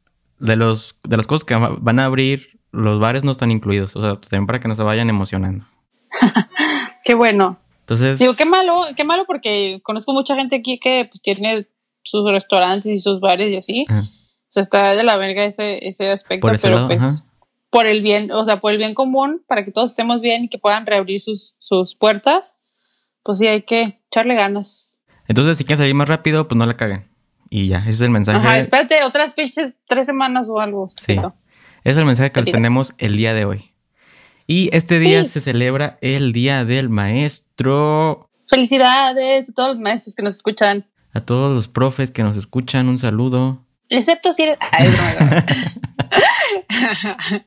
de 0.40 0.56
los 0.56 0.94
de 1.04 1.16
las 1.16 1.26
cosas 1.26 1.44
que 1.44 1.54
van 1.54 1.98
a 2.00 2.04
abrir, 2.04 2.60
los 2.70 3.00
bares 3.00 3.24
no 3.24 3.32
están 3.32 3.50
incluidos, 3.50 3.96
o 3.96 4.02
sea, 4.02 4.20
también 4.20 4.46
para 4.46 4.60
que 4.60 4.68
no 4.68 4.74
se 4.74 4.82
vayan 4.82 5.08
emocionando. 5.08 5.64
qué 7.04 7.14
bueno. 7.14 7.58
Entonces, 7.80 8.18
digo, 8.18 8.34
qué 8.36 8.44
malo, 8.44 8.82
qué 8.94 9.04
malo 9.04 9.24
porque 9.26 9.80
conozco 9.82 10.12
mucha 10.12 10.34
gente 10.34 10.56
aquí 10.56 10.78
que 10.78 11.06
pues 11.10 11.22
tiene 11.22 11.66
sus 12.02 12.30
restaurantes 12.30 12.92
y 12.92 12.98
sus 12.98 13.20
bares 13.20 13.50
y 13.50 13.56
así. 13.56 13.86
O 13.88 14.04
sea, 14.50 14.62
está 14.62 14.90
de 14.94 15.02
la 15.02 15.16
verga 15.16 15.46
ese, 15.46 15.78
ese 15.88 16.10
aspecto, 16.10 16.46
pero 16.60 16.86
pues 16.88 17.24
por 17.70 17.86
el 17.86 18.02
bien, 18.02 18.30
o 18.32 18.44
sea, 18.44 18.60
por 18.60 18.72
el 18.72 18.78
bien 18.78 18.92
común, 18.92 19.42
para 19.48 19.64
que 19.64 19.72
todos 19.72 19.92
estemos 19.92 20.20
bien 20.20 20.44
y 20.44 20.48
que 20.48 20.58
puedan 20.58 20.84
reabrir 20.84 21.20
sus, 21.20 21.54
sus 21.58 21.96
puertas, 21.96 22.58
pues 23.24 23.38
sí 23.38 23.46
hay 23.48 23.62
que 23.62 24.00
echarle 24.06 24.34
ganas. 24.34 25.00
Entonces, 25.26 25.58
si 25.58 25.64
quieren 25.64 25.78
salir 25.78 25.94
más 25.94 26.08
rápido, 26.08 26.46
pues 26.46 26.56
no 26.56 26.66
la 26.66 26.76
caguen. 26.76 27.08
Y 27.50 27.68
ya, 27.68 27.78
ese 27.78 27.90
es 27.90 28.00
el 28.02 28.10
mensaje. 28.10 28.38
Ajá, 28.38 28.58
espérate 28.58 29.02
otras 29.04 29.34
pinches 29.34 29.74
tres 29.86 30.06
semanas 30.06 30.48
o 30.48 30.60
algo. 30.60 30.86
Sí. 30.96 31.12
Ese 31.12 31.30
es 31.84 31.96
el 31.96 32.04
mensaje 32.04 32.30
que 32.30 32.42
les 32.42 32.52
tenemos 32.52 32.94
el 32.98 33.16
día 33.16 33.34
de 33.34 33.44
hoy. 33.44 33.72
Y 34.46 34.68
este 34.72 34.98
día 34.98 35.24
se 35.24 35.40
celebra 35.40 35.98
el 36.02 36.32
Día 36.32 36.64
del 36.64 36.90
Maestro. 36.90 38.28
Felicidades 38.48 39.48
a 39.48 39.52
todos 39.54 39.68
los 39.70 39.78
maestros 39.78 40.14
que 40.14 40.22
nos 40.22 40.34
escuchan. 40.34 40.86
A 41.14 41.20
todos 41.20 41.54
los 41.54 41.68
profes 41.68 42.10
que 42.10 42.22
nos 42.22 42.36
escuchan, 42.36 42.88
un 42.88 42.98
saludo. 42.98 43.64
Excepto 43.88 44.32
si 44.34 44.42
eres... 44.42 44.58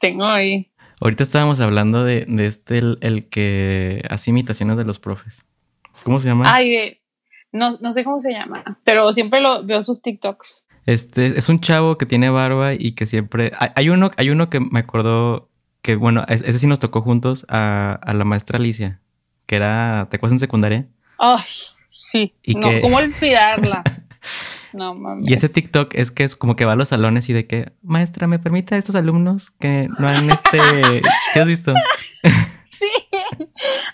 Tengo 0.00 0.24
ahí. 0.24 0.70
Ahorita 1.00 1.22
estábamos 1.22 1.60
hablando 1.60 2.04
de, 2.04 2.26
este, 2.40 2.78
el, 2.78 3.28
que 3.28 4.02
hace 4.10 4.30
imitaciones 4.30 4.76
de 4.76 4.84
los 4.84 4.98
profes. 4.98 5.44
¿Cómo 6.02 6.20
se 6.20 6.28
llama? 6.28 6.52
Ay, 6.52 7.00
no, 7.52 7.70
no 7.80 7.92
sé 7.92 8.04
cómo 8.04 8.18
se 8.18 8.32
llama, 8.32 8.80
pero 8.84 9.12
siempre 9.12 9.40
lo 9.40 9.64
veo 9.64 9.82
sus 9.82 10.02
TikToks. 10.02 10.66
Este 10.86 11.38
es 11.38 11.48
un 11.48 11.60
chavo 11.60 11.98
que 11.98 12.06
tiene 12.06 12.30
barba 12.30 12.74
y 12.74 12.92
que 12.92 13.06
siempre. 13.06 13.52
Hay, 13.58 13.90
uno, 13.90 14.10
hay 14.16 14.30
uno 14.30 14.48
que 14.50 14.58
me 14.58 14.80
acordó 14.80 15.50
que, 15.82 15.96
bueno, 15.96 16.24
ese 16.28 16.58
sí 16.58 16.66
nos 16.66 16.78
tocó 16.78 17.02
juntos 17.02 17.46
a, 17.48 18.00
la 18.06 18.24
maestra 18.24 18.58
Alicia, 18.58 19.00
que 19.46 19.56
era. 19.56 20.08
¿Te 20.10 20.16
acuerdas 20.16 20.34
en 20.34 20.38
secundaria? 20.40 20.88
Ay, 21.18 21.42
sí. 21.86 22.34
Y 22.42 22.54
no, 22.54 22.68
¿cómo 22.80 22.96
olvidarla? 22.96 23.82
No 24.72 24.94
Y 25.20 25.32
ese 25.32 25.48
TikTok 25.48 25.94
es 25.94 26.10
que 26.10 26.24
es 26.24 26.36
como 26.36 26.56
que 26.56 26.64
va 26.64 26.72
a 26.72 26.76
los 26.76 26.88
salones 26.88 27.28
y 27.28 27.32
de 27.32 27.46
que, 27.46 27.72
maestra, 27.82 28.26
¿me 28.26 28.38
permite 28.38 28.74
a 28.74 28.78
estos 28.78 28.94
alumnos 28.94 29.50
que 29.50 29.88
no 29.98 30.08
han 30.08 30.30
este. 30.30 30.58
¿Qué 31.34 31.40
has 31.40 31.46
visto? 31.46 31.74
Sí. 32.22 32.86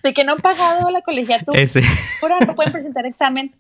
De 0.03 0.13
que 0.13 0.25
no 0.25 0.33
han 0.33 0.39
pagado 0.39 0.91
la 0.91 1.01
colegiatura. 1.01 1.59
Ese. 1.59 1.83
Ahora 2.23 2.39
no 2.47 2.55
pueden 2.55 2.73
presentar 2.73 3.07
examen. 3.07 3.55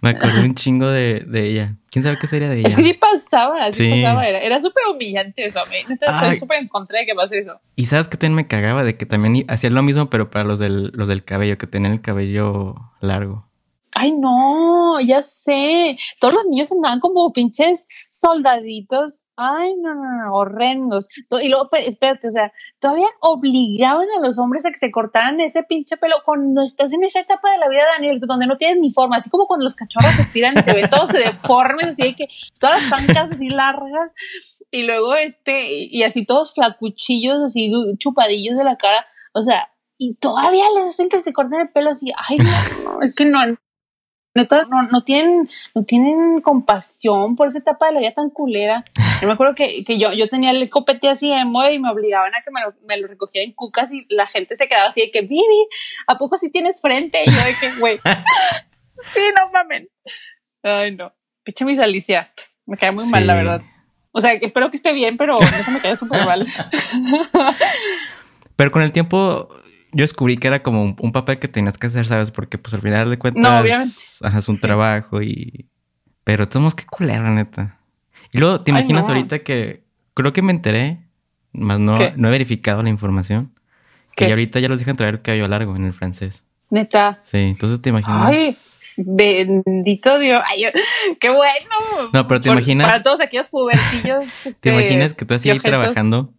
Me 0.00 0.10
acordé 0.10 0.40
un 0.40 0.54
chingo 0.54 0.88
de, 0.88 1.24
ella. 1.32 1.76
¿Quién 1.90 2.02
sabe 2.02 2.18
qué 2.18 2.26
sería 2.26 2.48
de 2.48 2.60
ella? 2.60 2.68
Es 2.68 2.76
que 2.76 2.82
sí 2.82 2.94
pasaba, 2.94 3.70
sí, 3.72 3.88
pasaba. 3.88 4.26
Era, 4.26 4.40
era 4.40 4.60
súper 4.60 4.84
humillante 4.90 5.44
eso. 5.44 5.60
Me 5.68 5.94
estoy 5.94 6.36
súper 6.36 6.60
en 6.60 6.68
contra 6.68 7.00
de 7.00 7.06
que 7.06 7.14
pase 7.14 7.38
eso. 7.38 7.60
Y 7.76 7.86
sabes 7.86 8.08
que 8.08 8.16
también 8.16 8.36
me 8.36 8.46
cagaba 8.46 8.84
de 8.84 8.96
que 8.96 9.06
también 9.06 9.44
hacían 9.48 9.74
lo 9.74 9.82
mismo, 9.82 10.08
pero 10.08 10.30
para 10.30 10.44
los 10.44 10.58
del, 10.58 10.90
los 10.94 11.08
del 11.08 11.24
cabello, 11.24 11.58
que 11.58 11.66
tenían 11.66 11.92
el 11.92 12.00
cabello 12.00 12.74
largo. 13.00 13.51
Ay, 13.94 14.12
no, 14.12 15.00
ya 15.00 15.20
sé. 15.20 15.96
Todos 16.18 16.32
los 16.34 16.46
niños 16.46 16.72
andaban 16.72 17.00
como 17.00 17.30
pinches 17.32 17.88
soldaditos. 18.10 19.26
Ay, 19.36 19.74
no, 19.76 19.94
no, 19.94 20.24
no, 20.24 20.34
horrendos. 20.34 21.08
Y 21.42 21.48
luego, 21.48 21.68
espérate, 21.72 22.28
o 22.28 22.30
sea, 22.30 22.52
todavía 22.78 23.08
obligaban 23.20 24.06
a 24.16 24.20
los 24.20 24.38
hombres 24.38 24.64
a 24.64 24.70
que 24.70 24.78
se 24.78 24.90
cortaran 24.90 25.40
ese 25.40 25.62
pinche 25.64 25.98
pelo 25.98 26.16
cuando 26.24 26.62
estás 26.62 26.92
en 26.92 27.02
esa 27.02 27.20
etapa 27.20 27.50
de 27.50 27.58
la 27.58 27.68
vida, 27.68 27.82
Daniel, 27.96 28.18
donde 28.20 28.46
no 28.46 28.56
tienes 28.56 28.78
ni 28.80 28.90
forma. 28.90 29.16
Así 29.16 29.28
como 29.28 29.46
cuando 29.46 29.64
los 29.64 29.76
cachorros 29.76 30.12
se 30.12 30.22
estiran 30.22 30.56
y 30.56 30.62
se 30.62 30.72
ven 30.72 30.88
todos 30.88 31.10
se 31.10 31.18
deformen, 31.18 31.88
así 31.88 32.02
de 32.02 32.14
que 32.14 32.28
todas 32.58 32.80
las 32.80 32.90
pancas 32.90 33.32
así 33.32 33.50
largas. 33.50 34.12
Y 34.70 34.84
luego, 34.84 35.14
este, 35.14 35.68
y 35.68 36.02
así 36.02 36.24
todos 36.24 36.54
flacuchillos, 36.54 37.40
así 37.42 37.70
chupadillos 37.98 38.56
de 38.56 38.64
la 38.64 38.76
cara. 38.76 39.04
O 39.34 39.42
sea, 39.42 39.68
y 39.98 40.14
todavía 40.14 40.64
les 40.74 40.88
hacen 40.88 41.08
que 41.08 41.20
se 41.20 41.32
corten 41.32 41.60
el 41.60 41.70
pelo 41.70 41.90
así. 41.90 42.10
Ay, 42.28 42.38
no, 42.38 42.94
no 42.94 43.02
es 43.02 43.14
que 43.14 43.24
no, 43.24 43.38
no, 44.34 44.82
no, 44.90 45.04
tienen, 45.04 45.48
no 45.74 45.84
tienen 45.84 46.40
compasión 46.40 47.36
por 47.36 47.48
esa 47.48 47.58
etapa 47.58 47.86
de 47.86 47.92
la 47.92 48.00
vida 48.00 48.12
tan 48.12 48.30
culera. 48.30 48.84
Yo 49.20 49.26
me 49.26 49.34
acuerdo 49.34 49.54
que, 49.54 49.84
que 49.84 49.98
yo, 49.98 50.12
yo 50.12 50.28
tenía 50.28 50.50
el 50.50 50.70
copete 50.70 51.08
así 51.08 51.28
de 51.28 51.44
moda 51.44 51.70
y 51.70 51.78
me 51.78 51.90
obligaban 51.90 52.34
a 52.34 52.42
que 52.42 52.50
me 52.50 52.62
lo, 52.62 52.74
me 52.86 52.96
lo 52.96 53.08
recogiera 53.08 53.44
en 53.44 53.52
cucas 53.52 53.92
y 53.92 54.06
la 54.08 54.26
gente 54.26 54.54
se 54.54 54.68
quedaba 54.68 54.88
así 54.88 55.02
de 55.02 55.10
que, 55.10 55.22
Vivi, 55.22 55.66
¿a 56.06 56.16
poco 56.16 56.36
sí 56.36 56.50
tienes 56.50 56.80
frente? 56.80 57.22
Y 57.24 57.30
yo 57.30 57.36
de 57.36 57.54
que, 57.60 57.80
güey, 57.80 57.98
sí, 58.94 59.20
no 59.36 59.50
mamen. 59.52 59.88
Ay, 60.62 60.94
no. 60.94 61.12
Piche 61.44 61.64
mi 61.64 61.78
Alicia. 61.78 62.32
Me 62.66 62.76
cae 62.76 62.92
muy 62.92 63.06
mal, 63.06 63.26
la 63.26 63.34
verdad. 63.34 63.62
O 64.12 64.20
sea, 64.20 64.34
espero 64.34 64.70
que 64.70 64.76
esté 64.76 64.92
bien, 64.92 65.16
pero 65.16 65.34
eso 65.40 65.70
me 65.70 65.80
cae 65.80 65.96
súper 65.96 66.24
mal. 66.24 66.46
pero 68.56 68.70
con 68.70 68.82
el 68.82 68.92
tiempo 68.92 69.48
yo 69.92 70.02
descubrí 70.02 70.36
que 70.36 70.48
era 70.48 70.62
como 70.62 70.96
un, 70.98 71.12
papel 71.12 71.38
que 71.38 71.48
tenías 71.48 71.76
que 71.76 71.86
hacer, 71.86 72.06
¿sabes? 72.06 72.30
Porque 72.30 72.58
pues 72.58 72.72
al 72.74 72.80
final 72.80 73.10
de 73.10 73.18
cuentas 73.18 73.42
no, 73.42 73.60
obviamente. 73.60 73.92
es 74.38 74.48
un 74.48 74.58
trabajo 74.58 75.22
y... 75.22 75.68
Pero 76.24 76.48
tenemos 76.48 76.74
que 76.74 76.84
culera, 76.86 77.30
neta. 77.30 77.78
Y 78.32 78.38
luego, 78.38 78.62
¿te 78.62 78.70
imaginas 78.70 79.08
ahorita 79.08 79.40
que... 79.40 79.84
Creo 80.14 80.32
que 80.32 80.42
me 80.42 80.52
enteré, 80.52 81.00
más 81.52 81.80
no, 81.80 81.94
no 82.16 82.28
he 82.28 82.30
verificado 82.30 82.82
la 82.82 82.90
información, 82.90 83.54
que 84.14 84.26
ahorita 84.26 84.60
ya 84.60 84.68
los 84.68 84.78
dejan 84.78 84.96
traer 84.96 85.14
el 85.14 85.22
cabello 85.22 85.48
largo 85.48 85.74
en 85.74 85.84
el 85.84 85.92
francés. 85.92 86.44
Neta. 86.70 87.18
Sí, 87.22 87.38
entonces 87.38 87.80
te 87.80 87.90
imaginas... 87.90 88.28
Ay, 88.28 88.54
bendito 88.96 90.18
Dios. 90.18 90.42
Ay, 90.48 90.64
qué 91.20 91.28
bueno. 91.28 92.10
No, 92.12 92.26
pero 92.26 92.40
te 92.40 92.50
imaginas... 92.50 92.90
Para 92.90 93.02
todos 93.02 93.20
aquellos 93.20 93.48
pubertillos. 93.48 94.26
¿Te 94.42 94.48
este, 94.50 94.70
imaginas 94.70 95.14
que 95.14 95.24
tú 95.24 95.34
así 95.34 95.50
ahí 95.50 95.58
trabajando 95.58 96.32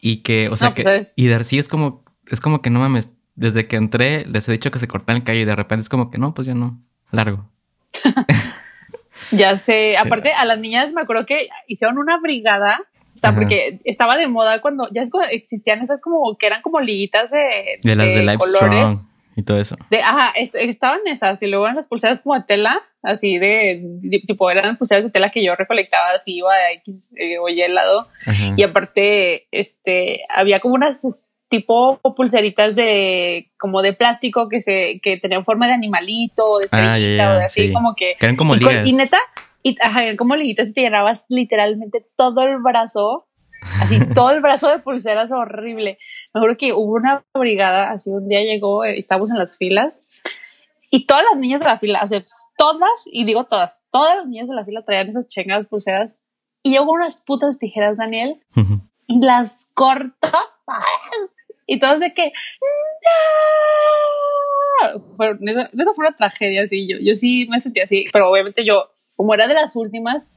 y 0.00 0.18
que, 0.18 0.48
o 0.48 0.56
sea, 0.56 0.72
pues, 0.72 0.84
que... 0.84 1.12
Y 1.16 1.28
Darcy 1.28 1.58
es 1.58 1.68
como 1.68 2.04
es 2.30 2.40
como 2.40 2.62
que 2.62 2.70
no 2.70 2.80
mames, 2.80 3.12
desde 3.34 3.66
que 3.66 3.76
entré 3.76 4.26
les 4.26 4.48
he 4.48 4.52
dicho 4.52 4.70
que 4.70 4.78
se 4.78 4.88
cortan 4.88 5.16
el 5.16 5.24
cabello 5.24 5.42
y 5.42 5.46
de 5.46 5.56
repente 5.56 5.82
es 5.82 5.88
como 5.88 6.10
que 6.10 6.18
no, 6.18 6.34
pues 6.34 6.46
ya 6.46 6.54
no, 6.54 6.80
largo. 7.10 7.48
ya 9.30 9.56
sé, 9.56 9.96
aparte 9.96 10.32
a 10.32 10.44
las 10.44 10.58
niñas 10.58 10.92
me 10.92 11.02
acuerdo 11.02 11.26
que 11.26 11.48
hicieron 11.66 11.98
una 11.98 12.18
brigada, 12.18 12.80
o 13.14 13.18
sea, 13.18 13.34
porque 13.34 13.78
estaba 13.84 14.16
de 14.16 14.26
moda 14.26 14.60
cuando 14.60 14.88
ya 14.90 15.02
existían 15.30 15.82
esas 15.82 16.00
como 16.00 16.36
que 16.36 16.46
eran 16.46 16.62
como 16.62 16.80
liguitas 16.80 17.30
de, 17.30 17.78
de, 17.82 17.94
las 17.94 18.06
de, 18.08 18.38
colores. 18.38 19.04
y 19.36 19.42
todo 19.44 19.58
eso. 19.58 19.76
De, 19.88 20.02
ajá, 20.02 20.32
estaban 20.36 21.00
esas 21.06 21.40
y 21.40 21.46
luego 21.46 21.64
eran 21.64 21.76
las 21.76 21.86
pulseras 21.86 22.20
como 22.20 22.34
de 22.34 22.42
tela, 22.42 22.82
así 23.02 23.38
de, 23.38 24.00
tipo 24.26 24.50
eran 24.50 24.76
pulseras 24.76 25.04
de 25.04 25.10
tela 25.10 25.30
que 25.30 25.44
yo 25.44 25.54
recolectaba 25.54 26.10
así 26.16 26.38
iba 26.38 26.52
a 26.52 26.72
X 26.72 27.12
eh, 27.16 27.38
o 27.38 27.48
Y 27.48 27.68
lado 27.68 28.08
y 28.56 28.62
aparte 28.64 29.46
este 29.52 30.22
había 30.28 30.58
como 30.58 30.74
unas 30.74 31.26
tipo 31.54 32.00
pulseritas 32.16 32.74
de 32.74 33.52
como 33.58 33.80
de 33.82 33.92
plástico 33.92 34.48
que 34.48 34.60
se 34.60 35.00
que 35.00 35.18
tenían 35.18 35.44
forma 35.44 35.66
de 35.66 35.74
animalito 35.74 36.58
de 36.58 36.66
ah, 36.72 36.96
estrellita 36.96 37.30
o 37.30 37.34
de 37.34 37.44
así 37.44 37.72
como 37.72 37.94
que 37.94 38.16
eran 38.18 38.36
como 38.36 38.56
ligas 38.56 38.86
y, 38.86 38.92
neta 38.92 39.20
y 39.62 39.76
ajá, 39.80 40.16
como 40.16 40.34
liguitas 40.34 40.70
y 40.70 40.72
te 40.72 40.80
llenabas 40.80 41.26
literalmente 41.28 42.04
todo 42.16 42.42
el 42.42 42.58
brazo 42.58 43.26
así 43.80 44.00
todo 44.14 44.30
el 44.30 44.40
brazo 44.40 44.68
de 44.68 44.80
pulseras 44.80 45.30
horrible. 45.30 45.98
Me 46.32 46.40
acuerdo 46.40 46.56
que 46.56 46.72
hubo 46.72 46.94
una 46.94 47.24
brigada 47.32 47.90
así 47.92 48.10
un 48.10 48.28
día 48.28 48.42
llegó 48.42 48.84
eh, 48.84 48.98
estábamos 48.98 49.30
en 49.30 49.38
las 49.38 49.56
filas 49.56 50.10
y 50.90 51.06
todas 51.06 51.24
las 51.30 51.38
niñas 51.38 51.60
de 51.60 51.66
la 51.66 51.78
fila 51.78 52.00
o 52.02 52.06
sea 52.06 52.20
todas 52.56 53.04
y 53.06 53.24
digo 53.24 53.44
todas 53.44 53.80
todas 53.92 54.16
las 54.16 54.26
niñas 54.26 54.48
de 54.48 54.56
la 54.56 54.64
fila 54.64 54.82
traían 54.84 55.10
esas 55.10 55.28
chingadas 55.28 55.66
pulseras 55.66 56.20
y 56.64 56.78
hubo 56.80 56.92
unas 56.92 57.20
putas 57.20 57.58
tijeras 57.58 57.96
Daniel 57.96 58.40
y 59.06 59.20
las 59.20 59.70
cortó 59.74 60.32
y 61.66 61.80
todos 61.80 62.00
de 62.00 62.14
que 62.14 62.22
¡No! 62.22 62.30
Pero 65.18 65.38
eso, 65.40 65.94
fue 65.94 66.06
una 66.06 66.16
tragedia, 66.16 66.62
así. 66.62 66.86
Yo, 66.86 66.96
yo 67.00 67.14
sí 67.14 67.46
me 67.48 67.60
sentí 67.60 67.80
así, 67.80 68.06
pero 68.12 68.30
obviamente 68.30 68.64
yo, 68.64 68.90
como 69.16 69.34
era 69.34 69.46
de 69.46 69.54
las 69.54 69.76
últimas, 69.76 70.34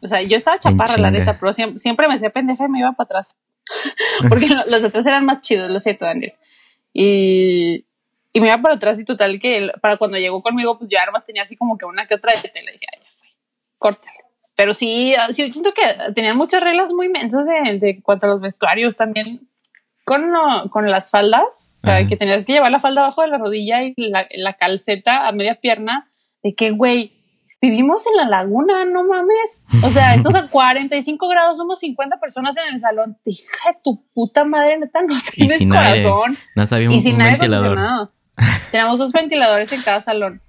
o 0.00 0.06
sea, 0.06 0.22
yo 0.22 0.36
estaba 0.36 0.58
chaparra, 0.58 0.96
la 0.96 1.10
neta, 1.10 1.38
pero 1.38 1.52
siempre, 1.52 2.08
me 2.08 2.14
hacía 2.14 2.30
pendeja 2.30 2.64
y 2.64 2.68
me 2.68 2.80
iba 2.80 2.92
para 2.92 3.06
atrás. 3.06 3.36
Porque 4.28 4.48
los 4.66 4.84
atrás 4.84 5.06
eran 5.06 5.24
más 5.24 5.40
chidos, 5.40 5.70
lo 5.70 5.80
siento, 5.80 6.04
Daniel. 6.04 6.34
Y, 6.92 7.84
y 8.32 8.40
me 8.40 8.48
iba 8.48 8.58
para 8.58 8.74
atrás 8.74 8.98
y 8.98 9.04
total 9.04 9.38
que 9.38 9.70
para 9.80 9.96
cuando 9.96 10.18
llegó 10.18 10.42
conmigo, 10.42 10.78
pues 10.78 10.90
yo 10.90 10.98
además 11.00 11.24
tenía 11.24 11.42
así 11.42 11.56
como 11.56 11.76
que 11.76 11.84
una 11.84 12.06
que 12.06 12.14
otra 12.14 12.40
de 12.40 12.48
tela 12.48 12.70
y 12.70 12.72
dije, 12.72 12.86
ya 13.00 13.08
fue, 13.10 13.28
córtalo. 13.78 14.18
Pero 14.56 14.74
sí, 14.74 15.14
sí, 15.32 15.52
siento 15.52 15.72
que 15.72 16.12
tenían 16.14 16.36
muchas 16.36 16.60
reglas 16.60 16.92
muy 16.92 17.08
mensas 17.08 17.46
de, 17.46 17.78
de 17.78 18.02
cuanto 18.02 18.26
a 18.26 18.30
los 18.30 18.40
vestuarios 18.40 18.96
también. 18.96 19.48
Con, 20.08 20.70
con 20.70 20.90
las 20.90 21.10
faldas, 21.10 21.74
o 21.76 21.78
sea, 21.78 22.06
que 22.06 22.16
tenías 22.16 22.46
que 22.46 22.54
llevar 22.54 22.72
la 22.72 22.80
falda 22.80 23.02
abajo 23.02 23.20
de 23.20 23.28
la 23.28 23.36
rodilla 23.36 23.82
y 23.82 23.92
la, 23.96 24.26
la 24.36 24.54
calceta 24.54 25.28
a 25.28 25.32
media 25.32 25.56
pierna, 25.56 26.08
de 26.42 26.54
que, 26.54 26.70
güey, 26.70 27.12
vivimos 27.60 28.06
en 28.06 28.16
la 28.16 28.24
laguna, 28.24 28.84
no 28.84 29.04
mames. 29.04 29.64
O 29.82 29.90
sea, 29.90 30.14
entonces 30.14 30.44
a 30.44 30.48
45 30.50 31.28
grados 31.28 31.56
somos 31.56 31.80
50 31.80 32.18
personas 32.20 32.56
en 32.56 32.74
el 32.74 32.80
salón. 32.80 33.18
Deja 33.24 33.70
de 33.70 33.78
tu 33.82 34.02
puta 34.14 34.44
madre, 34.44 34.78
neta, 34.78 35.02
no 35.02 35.14
tienes 35.32 35.66
corazón. 35.66 36.38
no 36.54 36.66
sabía 36.66 36.88
un, 36.88 36.96
y 36.96 37.00
sin 37.00 37.16
un 37.16 37.24
ventilador. 37.24 38.10
Tenemos 38.70 38.98
dos 38.98 39.12
ventiladores 39.12 39.72
en 39.72 39.82
cada 39.82 40.00
salón. 40.00 40.42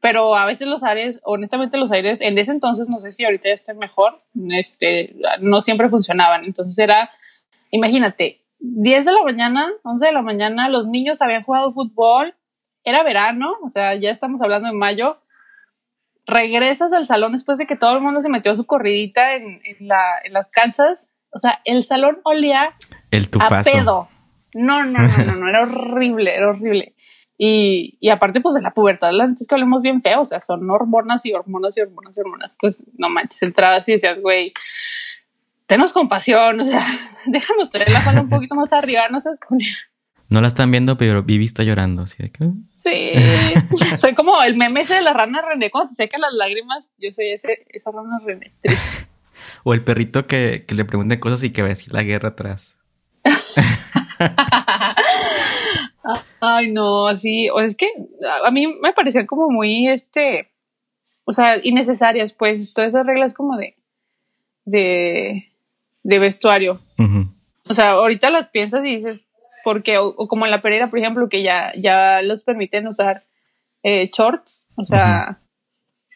Pero 0.00 0.36
a 0.36 0.44
veces 0.44 0.68
los 0.68 0.84
aires, 0.84 1.20
honestamente 1.24 1.78
los 1.78 1.90
aires, 1.90 2.20
en 2.20 2.38
ese 2.38 2.52
entonces, 2.52 2.88
no 2.88 2.98
sé 2.98 3.10
si 3.10 3.24
ahorita 3.24 3.48
ya 3.48 3.54
estén 3.54 3.78
mejor, 3.78 4.18
este, 4.50 5.16
no 5.40 5.60
siempre 5.60 5.88
funcionaban. 5.88 6.44
Entonces 6.44 6.78
era, 6.78 7.10
imagínate, 7.70 8.45
10 8.58 9.04
de 9.04 9.12
la 9.12 9.22
mañana, 9.22 9.70
11 9.82 10.06
de 10.06 10.12
la 10.12 10.22
mañana, 10.22 10.68
los 10.68 10.86
niños 10.86 11.22
habían 11.22 11.42
jugado 11.42 11.70
fútbol, 11.70 12.34
era 12.84 13.02
verano, 13.02 13.52
o 13.62 13.68
sea, 13.68 13.94
ya 13.94 14.10
estamos 14.10 14.40
hablando 14.42 14.68
de 14.68 14.74
mayo, 14.74 15.18
regresas 16.26 16.92
al 16.92 17.04
salón 17.04 17.32
después 17.32 17.58
de 17.58 17.66
que 17.66 17.76
todo 17.76 17.94
el 17.94 18.02
mundo 18.02 18.20
se 18.20 18.28
metió 18.28 18.54
su 18.54 18.64
corridita 18.64 19.34
en, 19.34 19.60
las 19.88 20.48
canchas, 20.50 21.14
o 21.30 21.38
sea, 21.38 21.60
el 21.64 21.82
salón 21.82 22.18
olía 22.24 22.74
el 23.10 23.28
a 23.40 23.62
pedo. 23.62 24.08
No, 24.54 24.84
no, 24.84 25.00
no, 25.00 25.24
no, 25.26 25.34
no, 25.36 25.48
era 25.48 25.62
horrible, 25.62 26.34
era 26.34 26.48
horrible. 26.48 26.94
Y, 27.38 27.98
y 28.00 28.08
aparte, 28.08 28.40
pues 28.40 28.54
de 28.54 28.62
la 28.62 28.70
pubertad, 28.70 29.10
antes 29.20 29.46
que 29.46 29.54
hablemos 29.54 29.82
bien 29.82 30.00
feo, 30.00 30.20
o 30.20 30.24
sea, 30.24 30.40
son 30.40 30.68
hormonas 30.70 31.26
y 31.26 31.34
hormonas 31.34 31.76
y 31.76 31.82
hormonas 31.82 32.16
y 32.16 32.20
hormonas. 32.20 32.52
Entonces, 32.52 32.82
no 32.96 33.10
manches, 33.10 33.42
entrabas 33.42 33.86
y 33.88 33.92
decías, 33.92 34.18
güey, 34.20 34.54
tenos 35.66 35.92
compasión, 35.92 36.60
o 36.60 36.64
sea, 36.64 36.84
déjanos 37.26 37.70
tener 37.70 37.90
la 37.90 38.00
falda 38.00 38.22
un 38.22 38.28
poquito 38.28 38.54
más 38.54 38.72
arriba, 38.72 39.08
no 39.10 39.20
seas 39.20 39.40
con 39.40 39.58
No 40.30 40.40
la 40.40 40.48
están 40.48 40.70
viendo, 40.70 40.96
pero 40.96 41.22
Vivi 41.22 41.44
está 41.44 41.62
llorando, 41.62 42.02
así 42.02 42.22
de 42.22 42.30
que... 42.30 42.50
Sí, 42.74 43.12
soy 43.96 44.14
como 44.14 44.42
el 44.42 44.56
meme 44.56 44.80
ese 44.80 44.94
de 44.94 45.02
la 45.02 45.12
rana 45.12 45.42
René, 45.42 45.70
cuando 45.70 45.88
se 45.88 45.94
secan 45.94 46.20
las 46.20 46.32
lágrimas, 46.32 46.94
yo 46.98 47.10
soy 47.12 47.28
ese, 47.28 47.66
esa 47.68 47.90
rana 47.90 48.20
René, 48.24 48.54
triste. 48.60 48.86
o 49.64 49.74
el 49.74 49.84
perrito 49.84 50.26
que, 50.26 50.64
que 50.66 50.74
le 50.74 50.84
pregunte 50.84 51.20
cosas 51.20 51.42
y 51.42 51.50
que 51.50 51.62
va 51.62 51.66
a 51.66 51.70
decir 51.70 51.92
la 51.92 52.02
guerra 52.02 52.30
atrás. 52.30 52.78
Ay, 56.40 56.70
no, 56.70 57.08
así, 57.08 57.50
o 57.50 57.60
es 57.60 57.74
que 57.74 57.88
a 58.44 58.50
mí 58.50 58.66
me 58.66 58.92
parecían 58.92 59.26
como 59.26 59.50
muy, 59.50 59.88
este, 59.88 60.52
o 61.24 61.32
sea, 61.32 61.58
innecesarias, 61.62 62.32
pues, 62.32 62.72
todas 62.72 62.92
esas 62.92 63.04
reglas 63.04 63.34
como 63.34 63.56
de, 63.56 63.76
de, 64.64 65.52
de 66.06 66.20
vestuario. 66.20 66.80
O 67.68 67.74
sea, 67.74 67.90
ahorita 67.90 68.30
las 68.30 68.48
piensas 68.50 68.84
y 68.84 68.90
dices, 68.90 69.24
porque, 69.64 69.98
o, 69.98 70.14
como 70.28 70.44
en 70.44 70.52
la 70.52 70.62
Pereira, 70.62 70.88
por 70.88 71.00
ejemplo, 71.00 71.28
que 71.28 71.42
ya, 71.42 71.72
ya 71.76 72.22
los 72.22 72.44
permiten 72.44 72.86
usar 72.86 73.24
eh, 73.82 74.08
shorts, 74.16 74.62
o 74.76 74.84
sea, 74.84 75.40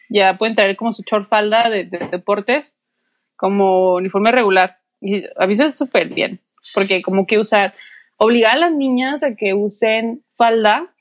ya 0.09 0.37
pueden 0.37 0.55
traer 0.55 0.77
como 0.77 0.93
su 0.93 1.03
short 1.03 1.25
falda 1.25 1.69
de, 1.69 1.83
deporte 1.85 2.71
como 3.35 3.95
uniforme 3.95 4.31
regular. 4.31 4.79
Y 5.01 5.25
a 5.25 5.69
súper 5.69 6.07
bien, 6.07 6.39
porque 6.73 7.01
como 7.01 7.25
que 7.25 7.37
usar, 7.37 7.73
obligar 8.15 8.53
a 8.53 8.59
las 8.59 8.71
niñas 8.71 9.23
a 9.23 9.35
que 9.35 9.53
usen 9.53 10.23
falda, 10.33 10.93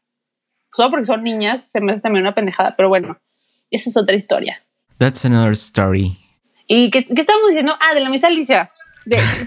solo 0.72 0.90
porque 0.90 1.04
son 1.04 1.22
niñas, 1.22 1.70
se 1.70 1.80
me 1.80 1.92
hace 1.92 2.02
también 2.02 2.24
una 2.24 2.34
pendejada, 2.34 2.74
pero 2.76 2.88
bueno, 2.88 3.20
esa 3.70 3.88
es 3.88 3.96
otra 3.96 4.16
historia. 4.16 4.60
That's 4.98 5.24
another 5.24 5.52
story. 5.52 6.16
¿Y 6.66 6.90
qué, 6.90 7.04
qué 7.04 7.20
estamos 7.20 7.46
diciendo? 7.48 7.74
Ah, 7.80 7.94
de 7.94 8.00
la 8.00 8.10
misa 8.10 8.26
Alicia. 8.26 8.72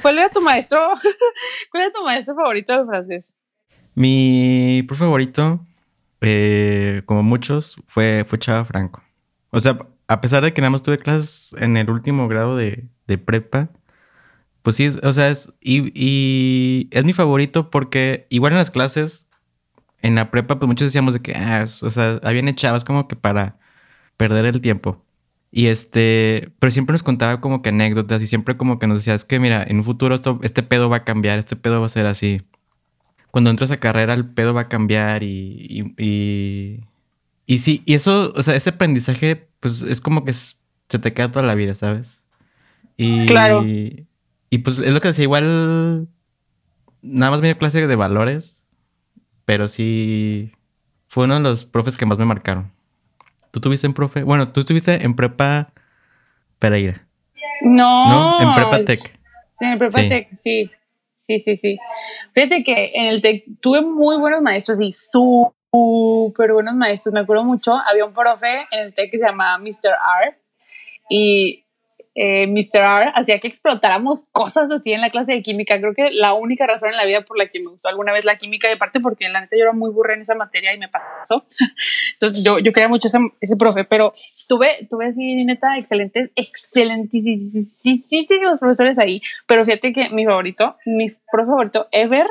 ¿Cuál 0.01 0.19
era 0.19 0.29
tu 0.29 0.41
maestro? 0.41 0.79
¿Cuál 1.71 1.83
era 1.83 1.93
tu 1.93 2.03
maestro 2.03 2.35
favorito 2.35 2.77
de 2.77 2.85
francés? 2.85 3.37
Mi 3.95 4.83
profe 4.87 5.01
favorito, 5.01 5.65
eh, 6.21 7.03
como 7.05 7.23
muchos, 7.23 7.75
fue, 7.85 8.23
fue 8.25 8.39
Chava 8.39 8.65
Franco. 8.65 9.03
O 9.51 9.59
sea, 9.59 9.77
a 10.07 10.21
pesar 10.21 10.43
de 10.43 10.53
que 10.53 10.61
nada 10.61 10.71
más 10.71 10.81
tuve 10.81 10.97
clases 10.97 11.55
en 11.59 11.77
el 11.77 11.89
último 11.89 12.27
grado 12.27 12.57
de, 12.57 12.89
prepa, 13.25 13.69
pues 14.63 14.77
sí, 14.77 14.87
o 15.03 15.13
sea, 15.13 15.29
es, 15.29 15.53
y, 15.61 16.87
es 16.91 17.03
mi 17.03 17.13
favorito 17.13 17.69
porque 17.69 18.25
igual 18.29 18.53
en 18.53 18.57
las 18.59 18.71
clases, 18.71 19.27
en 20.01 20.15
la 20.15 20.31
prepa, 20.31 20.59
pues 20.59 20.67
muchos 20.67 20.87
decíamos 20.87 21.13
de 21.13 21.21
que, 21.21 21.35
ah, 21.35 21.65
o 21.81 21.89
sea, 21.89 22.19
habían 22.23 22.53
chavas 22.55 22.83
como 22.83 23.07
que 23.07 23.15
para 23.15 23.57
perder 24.17 24.45
el 24.45 24.61
tiempo. 24.61 25.03
Y 25.55 25.67
este, 25.67 26.51
pero 26.57 26.71
siempre 26.71 26.93
nos 26.93 27.03
contaba 27.03 27.39
como 27.39 27.61
que 27.61 27.69
anécdotas 27.69 28.23
y 28.23 28.27
siempre 28.27 28.57
como 28.57 28.79
que 28.79 28.87
nos 28.87 28.97
decía, 28.97 29.13
es 29.13 29.23
que 29.23 29.39
mira, 29.39 29.63
en 29.63 29.77
un 29.77 29.83
futuro 29.83 30.15
esto, 30.15 30.39
este 30.41 30.63
pedo 30.63 30.89
va 30.89 30.97
a 30.97 31.03
cambiar, 31.03 31.37
este 31.37 31.55
pedo 31.55 31.79
va 31.79 31.85
a 31.85 31.89
ser 31.89 32.07
así. 32.07 32.41
Cuando 33.29 33.51
entras 33.51 33.69
a 33.69 33.79
carrera 33.79 34.15
el 34.15 34.25
pedo 34.25 34.55
va 34.55 34.61
a 34.61 34.67
cambiar 34.67 35.21
y, 35.21 35.93
y, 35.95 36.81
y, 37.45 37.57
sí, 37.59 37.83
y 37.85 37.93
eso, 37.93 38.33
o 38.35 38.41
sea, 38.41 38.55
ese 38.55 38.71
aprendizaje 38.71 39.47
pues 39.59 39.83
es 39.83 40.01
como 40.01 40.25
que 40.25 40.33
se 40.33 40.99
te 40.99 41.13
queda 41.13 41.29
toda 41.29 41.45
la 41.45 41.53
vida, 41.53 41.75
¿sabes? 41.75 42.23
Y, 42.97 43.27
claro. 43.27 43.63
Y, 43.63 44.07
pues 44.63 44.79
es 44.79 44.91
lo 44.91 45.01
que 45.01 45.09
decía, 45.09 45.23
igual 45.23 46.07
nada 47.03 47.29
más 47.29 47.41
medio 47.41 47.59
clase 47.59 47.85
de 47.85 47.95
valores, 47.95 48.65
pero 49.45 49.69
sí 49.69 50.51
fue 51.07 51.25
uno 51.25 51.35
de 51.35 51.41
los 51.41 51.63
profes 51.63 51.95
que 51.95 52.07
más 52.07 52.17
me 52.17 52.25
marcaron. 52.25 52.71
¿Tú 53.53 53.61
tuviste 53.61 53.85
en 53.85 53.93
profe? 53.93 54.23
Bueno, 54.23 54.51
tú 54.51 54.61
estuviste 54.61 55.05
en 55.05 55.15
prepa 55.15 55.71
Pereira. 56.57 57.05
No. 57.61 58.41
En 58.41 58.51
prepa 58.55 58.83
tech. 58.83 58.99
Sí, 59.51 59.65
en 59.65 59.77
prepa 59.77 59.99
tech, 59.99 60.33
sí. 60.33 60.71
Sí, 61.13 61.37
sí, 61.37 61.55
sí. 61.55 61.77
Fíjate 62.33 62.63
que 62.63 62.93
en 62.95 63.05
el 63.05 63.21
tech 63.21 63.43
tuve 63.61 63.83
muy 63.83 64.17
buenos 64.17 64.41
maestros 64.41 64.81
y 64.81 64.91
súper 64.91 66.51
buenos 66.51 66.73
maestros. 66.73 67.13
Me 67.13 67.19
acuerdo 67.19 67.43
mucho, 67.43 67.75
había 67.75 68.05
un 68.05 68.13
profe 68.13 68.65
en 68.71 68.79
el 68.79 68.93
tech 68.95 69.11
que 69.11 69.19
se 69.19 69.25
llamaba 69.25 69.59
Mr. 69.59 69.97
R 70.23 70.35
y 71.11 71.62
eh, 72.15 72.47
Mr. 72.47 72.81
R 72.81 73.11
hacía 73.15 73.39
que 73.39 73.47
explotáramos 73.47 74.25
cosas 74.31 74.69
así 74.71 74.93
en 74.93 75.01
la 75.01 75.09
clase 75.09 75.33
de 75.33 75.41
química. 75.41 75.79
Creo 75.79 75.95
que 75.95 76.11
la 76.11 76.33
única 76.33 76.67
razón 76.67 76.89
en 76.89 76.97
la 76.97 77.05
vida 77.05 77.21
por 77.21 77.37
la 77.37 77.47
que 77.47 77.59
me 77.59 77.71
gustó 77.71 77.87
alguna 77.87 78.13
vez 78.13 78.23
la 78.23 78.37
química, 78.37 78.69
y 78.69 78.73
aparte 78.73 78.99
porque 78.99 79.27
la 79.29 79.41
neta 79.41 79.55
yo 79.55 79.63
era 79.63 79.73
muy 79.73 79.89
burra 79.91 80.13
en 80.13 80.21
esa 80.21 80.35
materia 80.35 80.73
y 80.73 80.77
me 80.77 80.89
pasó. 80.89 81.45
Entonces 82.13 82.43
yo, 82.43 82.59
yo 82.59 82.71
quería 82.71 82.87
mucho 82.87 83.07
ese, 83.07 83.17
ese 83.41 83.57
profe, 83.57 83.83
pero 83.83 84.13
tuve, 84.47 84.87
tuve 84.89 85.07
así, 85.07 85.43
neta, 85.43 85.77
excelentes, 85.77 86.29
excelentísimos 86.35 88.59
profesores 88.59 88.99
ahí. 88.99 89.21
Pero 89.47 89.65
fíjate 89.65 89.93
que 89.93 90.09
mi 90.09 90.25
favorito, 90.25 90.77
mi 90.85 91.07
profe 91.31 91.49
favorito 91.49 91.87
ever 91.91 92.27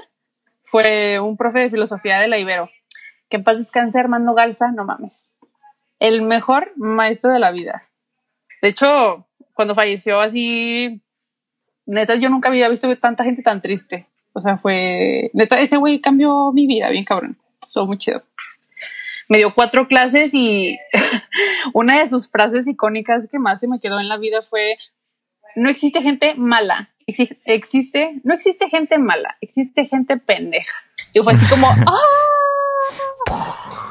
fue 0.62 1.18
un 1.18 1.36
profe 1.36 1.60
de 1.60 1.70
filosofía 1.70 2.20
de 2.20 2.28
la 2.28 2.38
Ibero. 2.38 2.70
Que 3.28 3.38
en 3.38 3.44
paz 3.44 3.58
descanse, 3.58 3.98
Armando 3.98 4.34
Galza, 4.34 4.70
no 4.70 4.84
mames. 4.84 5.34
El 5.98 6.22
mejor 6.22 6.72
maestro 6.76 7.32
de 7.32 7.38
la 7.38 7.50
vida. 7.50 7.88
De 8.60 8.68
hecho, 8.68 9.26
cuando 9.62 9.76
falleció 9.76 10.20
así, 10.20 11.00
neta, 11.86 12.16
yo 12.16 12.28
nunca 12.28 12.48
había 12.48 12.68
visto 12.68 12.92
tanta 12.98 13.22
gente 13.22 13.42
tan 13.42 13.60
triste. 13.60 14.08
O 14.32 14.40
sea, 14.40 14.58
fue, 14.58 15.30
neta, 15.34 15.60
ese 15.60 15.76
güey 15.76 16.00
cambió 16.00 16.50
mi 16.52 16.66
vida, 16.66 16.90
bien 16.90 17.04
cabrón. 17.04 17.38
Estuvo 17.60 17.86
muy 17.86 17.96
chido. 17.96 18.24
Me 19.28 19.38
dio 19.38 19.50
cuatro 19.54 19.86
clases 19.86 20.34
y 20.34 20.76
una 21.74 22.00
de 22.00 22.08
sus 22.08 22.28
frases 22.28 22.66
icónicas 22.66 23.28
que 23.30 23.38
más 23.38 23.60
se 23.60 23.68
me 23.68 23.78
quedó 23.78 24.00
en 24.00 24.08
la 24.08 24.18
vida 24.18 24.42
fue, 24.42 24.78
no 25.54 25.70
existe 25.70 26.02
gente 26.02 26.34
mala, 26.34 26.90
existe, 27.06 28.20
no 28.24 28.34
existe 28.34 28.68
gente 28.68 28.98
mala, 28.98 29.36
existe 29.40 29.86
gente 29.86 30.16
pendeja. 30.16 30.74
Y 31.12 31.20
fue 31.20 31.34
así 31.34 31.46
como, 31.46 31.68
¡ah! 31.86 33.81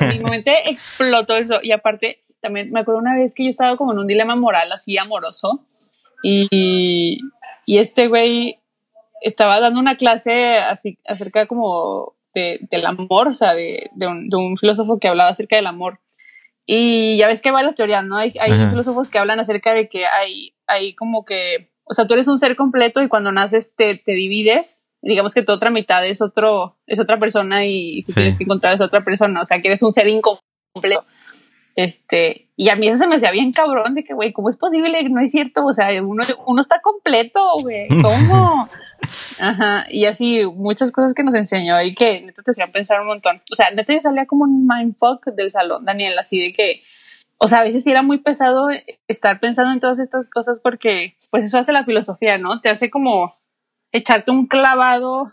Mi 0.00 0.18
mente 0.30 0.68
explotó 0.70 1.36
eso. 1.36 1.60
Y 1.62 1.72
aparte, 1.72 2.20
también 2.40 2.70
me 2.70 2.80
acuerdo 2.80 3.00
una 3.00 3.16
vez 3.16 3.34
que 3.34 3.44
yo 3.44 3.50
estaba 3.50 3.76
como 3.76 3.92
en 3.92 3.98
un 3.98 4.06
dilema 4.06 4.36
moral 4.36 4.70
así 4.72 4.98
amoroso 4.98 5.66
y, 6.22 7.20
y 7.66 7.78
este 7.78 8.08
güey 8.08 8.60
estaba 9.20 9.60
dando 9.60 9.80
una 9.80 9.96
clase 9.96 10.58
así 10.58 10.98
acerca 11.06 11.46
como 11.46 12.14
de, 12.34 12.58
del 12.70 12.86
amor, 12.86 13.28
o 13.28 13.34
sea, 13.34 13.54
de, 13.54 13.90
de, 13.94 14.06
un, 14.06 14.28
de, 14.28 14.36
un, 14.36 14.56
filósofo 14.56 14.98
que 14.98 15.08
hablaba 15.08 15.30
acerca 15.30 15.56
del 15.56 15.66
amor. 15.66 16.00
Y 16.66 17.16
ya 17.16 17.26
ves 17.26 17.40
que 17.40 17.50
va 17.50 17.62
las 17.62 17.74
teorías, 17.74 18.04
¿no? 18.04 18.16
Hay, 18.16 18.32
hay 18.40 18.52
filósofos 18.68 19.08
que 19.08 19.18
hablan 19.18 19.40
acerca 19.40 19.72
de 19.72 19.88
que 19.88 20.06
hay, 20.06 20.54
hay 20.66 20.94
como 20.94 21.24
que, 21.24 21.72
o 21.84 21.94
sea, 21.94 22.06
tú 22.06 22.12
eres 22.12 22.28
un 22.28 22.38
ser 22.38 22.56
completo 22.56 23.02
y 23.02 23.08
cuando 23.08 23.32
naces 23.32 23.74
te, 23.74 23.94
te 23.94 24.12
divides 24.12 24.87
digamos 25.08 25.32
que 25.32 25.42
tu 25.42 25.52
otra 25.52 25.70
mitad 25.70 26.06
es 26.06 26.20
otro, 26.20 26.76
es 26.86 27.00
otra 27.00 27.18
persona 27.18 27.64
y 27.64 28.02
tú 28.04 28.12
tienes 28.12 28.36
que 28.36 28.44
encontrar 28.44 28.72
a 28.72 28.74
esa 28.74 28.84
otra 28.84 29.02
persona, 29.02 29.40
o 29.40 29.44
sea, 29.44 29.60
que 29.60 29.68
eres 29.68 29.82
un 29.82 29.90
ser 29.90 30.06
incompleto. 30.06 31.06
Este, 31.76 32.48
y 32.56 32.68
a 32.70 32.76
mí 32.76 32.88
eso 32.88 32.98
se 32.98 33.06
me 33.06 33.14
hacía 33.16 33.30
bien 33.30 33.52
cabrón 33.52 33.94
de 33.94 34.04
que, 34.04 34.12
güey, 34.12 34.32
¿cómo 34.32 34.50
es 34.50 34.56
posible? 34.56 35.08
No 35.08 35.20
es 35.20 35.30
cierto, 35.30 35.64
o 35.64 35.72
sea, 35.72 35.90
uno, 36.02 36.24
uno 36.46 36.62
está 36.62 36.80
completo, 36.82 37.40
güey, 37.62 37.88
¿cómo? 38.02 38.68
Ajá, 39.38 39.86
y 39.88 40.04
así 40.04 40.42
muchas 40.44 40.92
cosas 40.92 41.14
que 41.14 41.22
nos 41.22 41.34
enseñó 41.34 41.80
y 41.80 41.94
que 41.94 42.20
neta 42.20 42.42
te 42.42 42.50
hacían 42.50 42.72
pensar 42.72 43.00
un 43.00 43.06
montón. 43.06 43.40
O 43.50 43.54
sea, 43.54 43.70
neta 43.70 43.92
yo 43.92 44.00
salía 44.00 44.26
como 44.26 44.44
un 44.44 44.66
mindfuck 44.66 45.26
del 45.28 45.48
salón, 45.48 45.84
Daniel, 45.84 46.18
así 46.18 46.38
de 46.40 46.52
que, 46.52 46.82
o 47.38 47.48
sea, 47.48 47.60
a 47.60 47.64
veces 47.64 47.84
sí 47.84 47.90
era 47.90 48.02
muy 48.02 48.18
pesado 48.18 48.68
estar 49.06 49.40
pensando 49.40 49.72
en 49.72 49.80
todas 49.80 50.00
estas 50.00 50.28
cosas 50.28 50.60
porque, 50.60 51.14
pues 51.30 51.44
eso 51.44 51.56
hace 51.56 51.72
la 51.72 51.84
filosofía, 51.84 52.36
¿no? 52.36 52.60
Te 52.60 52.68
hace 52.68 52.90
como 52.90 53.30
echarte 53.92 54.30
un 54.30 54.46
clavado. 54.46 55.24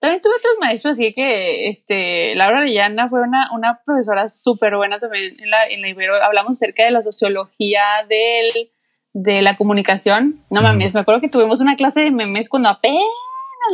También 0.00 0.20
tuve 0.20 0.32
otros 0.36 0.54
maestros, 0.60 0.92
así 0.92 1.12
que, 1.12 1.68
este, 1.68 2.34
Laura 2.34 2.60
Arellana 2.60 3.08
fue 3.08 3.20
una, 3.22 3.52
una 3.52 3.80
profesora 3.84 4.28
súper 4.28 4.76
buena 4.76 4.98
también 4.98 5.32
en 5.38 5.50
la, 5.50 5.66
en 5.68 5.80
la 5.80 5.88
Ibero. 5.88 6.14
Hablamos 6.22 6.56
acerca 6.56 6.84
de 6.84 6.90
la 6.90 7.02
sociología 7.02 7.82
del, 8.08 8.70
de 9.12 9.42
la 9.42 9.56
comunicación. 9.56 10.44
No 10.50 10.60
mames, 10.60 10.92
me 10.92 11.00
acuerdo 11.00 11.20
que 11.20 11.28
tuvimos 11.28 11.60
una 11.60 11.76
clase 11.76 12.00
de 12.00 12.10
memes 12.10 12.48
cuando 12.48 12.68
apenas 12.68 13.04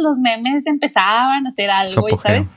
los 0.03 0.19
memes 0.19 0.67
empezaban 0.67 1.47
a 1.47 1.49
hacer 1.49 1.71
algo, 1.71 2.19
¿sabes? 2.19 2.51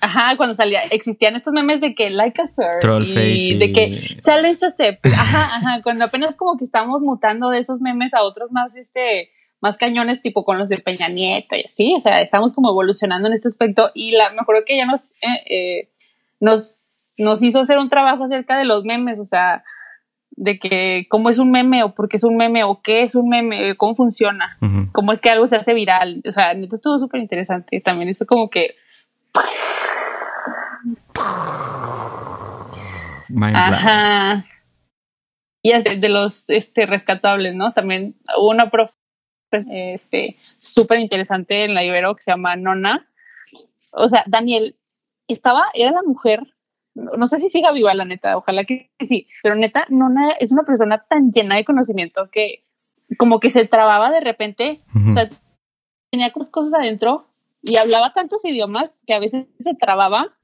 Ajá, 0.00 0.36
cuando 0.36 0.54
salía, 0.54 0.82
existían 0.84 1.34
estos 1.34 1.52
memes 1.54 1.80
de 1.80 1.94
que 1.94 2.10
like 2.10 2.40
a 2.40 2.46
sir 2.46 3.16
y 3.16 3.58
de 3.58 3.72
que 3.72 4.18
challenge 4.20 4.66
accept. 4.66 5.06
Ajá, 5.06 5.56
ajá, 5.56 5.82
cuando 5.82 6.04
apenas 6.04 6.36
como 6.36 6.56
que 6.58 6.64
estamos 6.64 7.00
mutando 7.00 7.48
de 7.48 7.58
esos 7.58 7.80
memes 7.80 8.12
a 8.12 8.22
otros 8.22 8.52
más, 8.52 8.76
este, 8.76 9.30
más 9.60 9.78
cañones, 9.78 10.22
tipo 10.22 10.44
con 10.44 10.58
los 10.58 10.68
de 10.68 10.78
Peña 10.78 11.08
Nieto 11.08 11.56
y 11.56 11.64
así, 11.70 11.94
o 11.96 12.00
sea, 12.00 12.20
estamos 12.20 12.54
como 12.54 12.70
evolucionando 12.70 13.28
en 13.28 13.34
este 13.34 13.48
aspecto. 13.48 13.90
Y 13.94 14.12
la, 14.12 14.30
me 14.30 14.40
acuerdo 14.40 14.64
que 14.66 14.74
ella 14.74 14.86
nos, 14.86 15.10
eh, 15.22 15.42
eh, 15.48 15.88
nos, 16.40 17.14
nos 17.18 17.42
hizo 17.42 17.60
hacer 17.60 17.78
un 17.78 17.88
trabajo 17.88 18.24
acerca 18.24 18.58
de 18.58 18.64
los 18.64 18.84
memes, 18.84 19.18
o 19.18 19.24
sea, 19.24 19.64
de 20.36 20.58
que 20.58 21.06
cómo 21.08 21.30
es 21.30 21.38
un 21.38 21.50
meme 21.50 21.82
o 21.82 21.94
por 21.94 22.08
qué 22.08 22.16
es 22.16 22.24
un 22.24 22.36
meme 22.36 22.64
o 22.64 22.80
qué 22.82 23.02
es 23.02 23.14
un 23.14 23.28
meme, 23.28 23.76
cómo 23.76 23.94
funciona, 23.94 24.58
cómo 24.92 25.12
es 25.12 25.20
que 25.20 25.30
algo 25.30 25.46
se 25.46 25.56
hace 25.56 25.74
viral, 25.74 26.22
o 26.26 26.32
sea, 26.32 26.52
esto 26.52 26.74
estuvo 26.74 26.98
súper 26.98 27.20
interesante, 27.20 27.80
también 27.80 28.08
eso 28.08 28.26
como 28.26 28.50
que 28.50 28.74
Ajá. 33.42 34.44
Y 35.62 35.72
de 35.72 36.08
los 36.08 36.48
este, 36.50 36.86
rescatables, 36.86 37.54
¿no? 37.54 37.72
También 37.72 38.16
hubo 38.36 38.50
una 38.50 38.70
profe 38.70 38.94
este, 39.54 40.36
súper 40.58 40.98
interesante 40.98 41.64
en 41.64 41.74
la 41.74 41.84
Ibero 41.84 42.14
que 42.14 42.22
se 42.22 42.30
llama 42.30 42.56
Nona. 42.56 43.08
O 43.90 44.08
sea, 44.08 44.24
Daniel 44.26 44.76
estaba, 45.28 45.66
era 45.74 45.90
la 45.90 46.02
mujer, 46.02 46.42
no 46.94 47.26
sé 47.26 47.38
si 47.38 47.48
siga 47.48 47.72
viva 47.72 47.94
la 47.94 48.04
neta, 48.04 48.36
ojalá 48.36 48.64
que 48.64 48.90
sí, 49.00 49.28
pero 49.42 49.54
neta, 49.54 49.84
Nona 49.88 50.30
es 50.38 50.52
una 50.52 50.62
persona 50.62 51.04
tan 51.08 51.30
llena 51.30 51.56
de 51.56 51.64
conocimiento 51.64 52.28
que 52.30 52.64
como 53.18 53.40
que 53.40 53.50
se 53.50 53.64
trababa 53.66 54.10
de 54.10 54.20
repente, 54.20 54.82
o 54.94 55.12
sea, 55.12 55.28
tenía 56.10 56.32
cosas 56.32 56.74
adentro 56.74 57.28
y 57.62 57.76
hablaba 57.76 58.12
tantos 58.12 58.44
idiomas 58.44 59.02
que 59.06 59.14
a 59.14 59.18
veces 59.18 59.46
se 59.58 59.74
trababa 59.74 60.34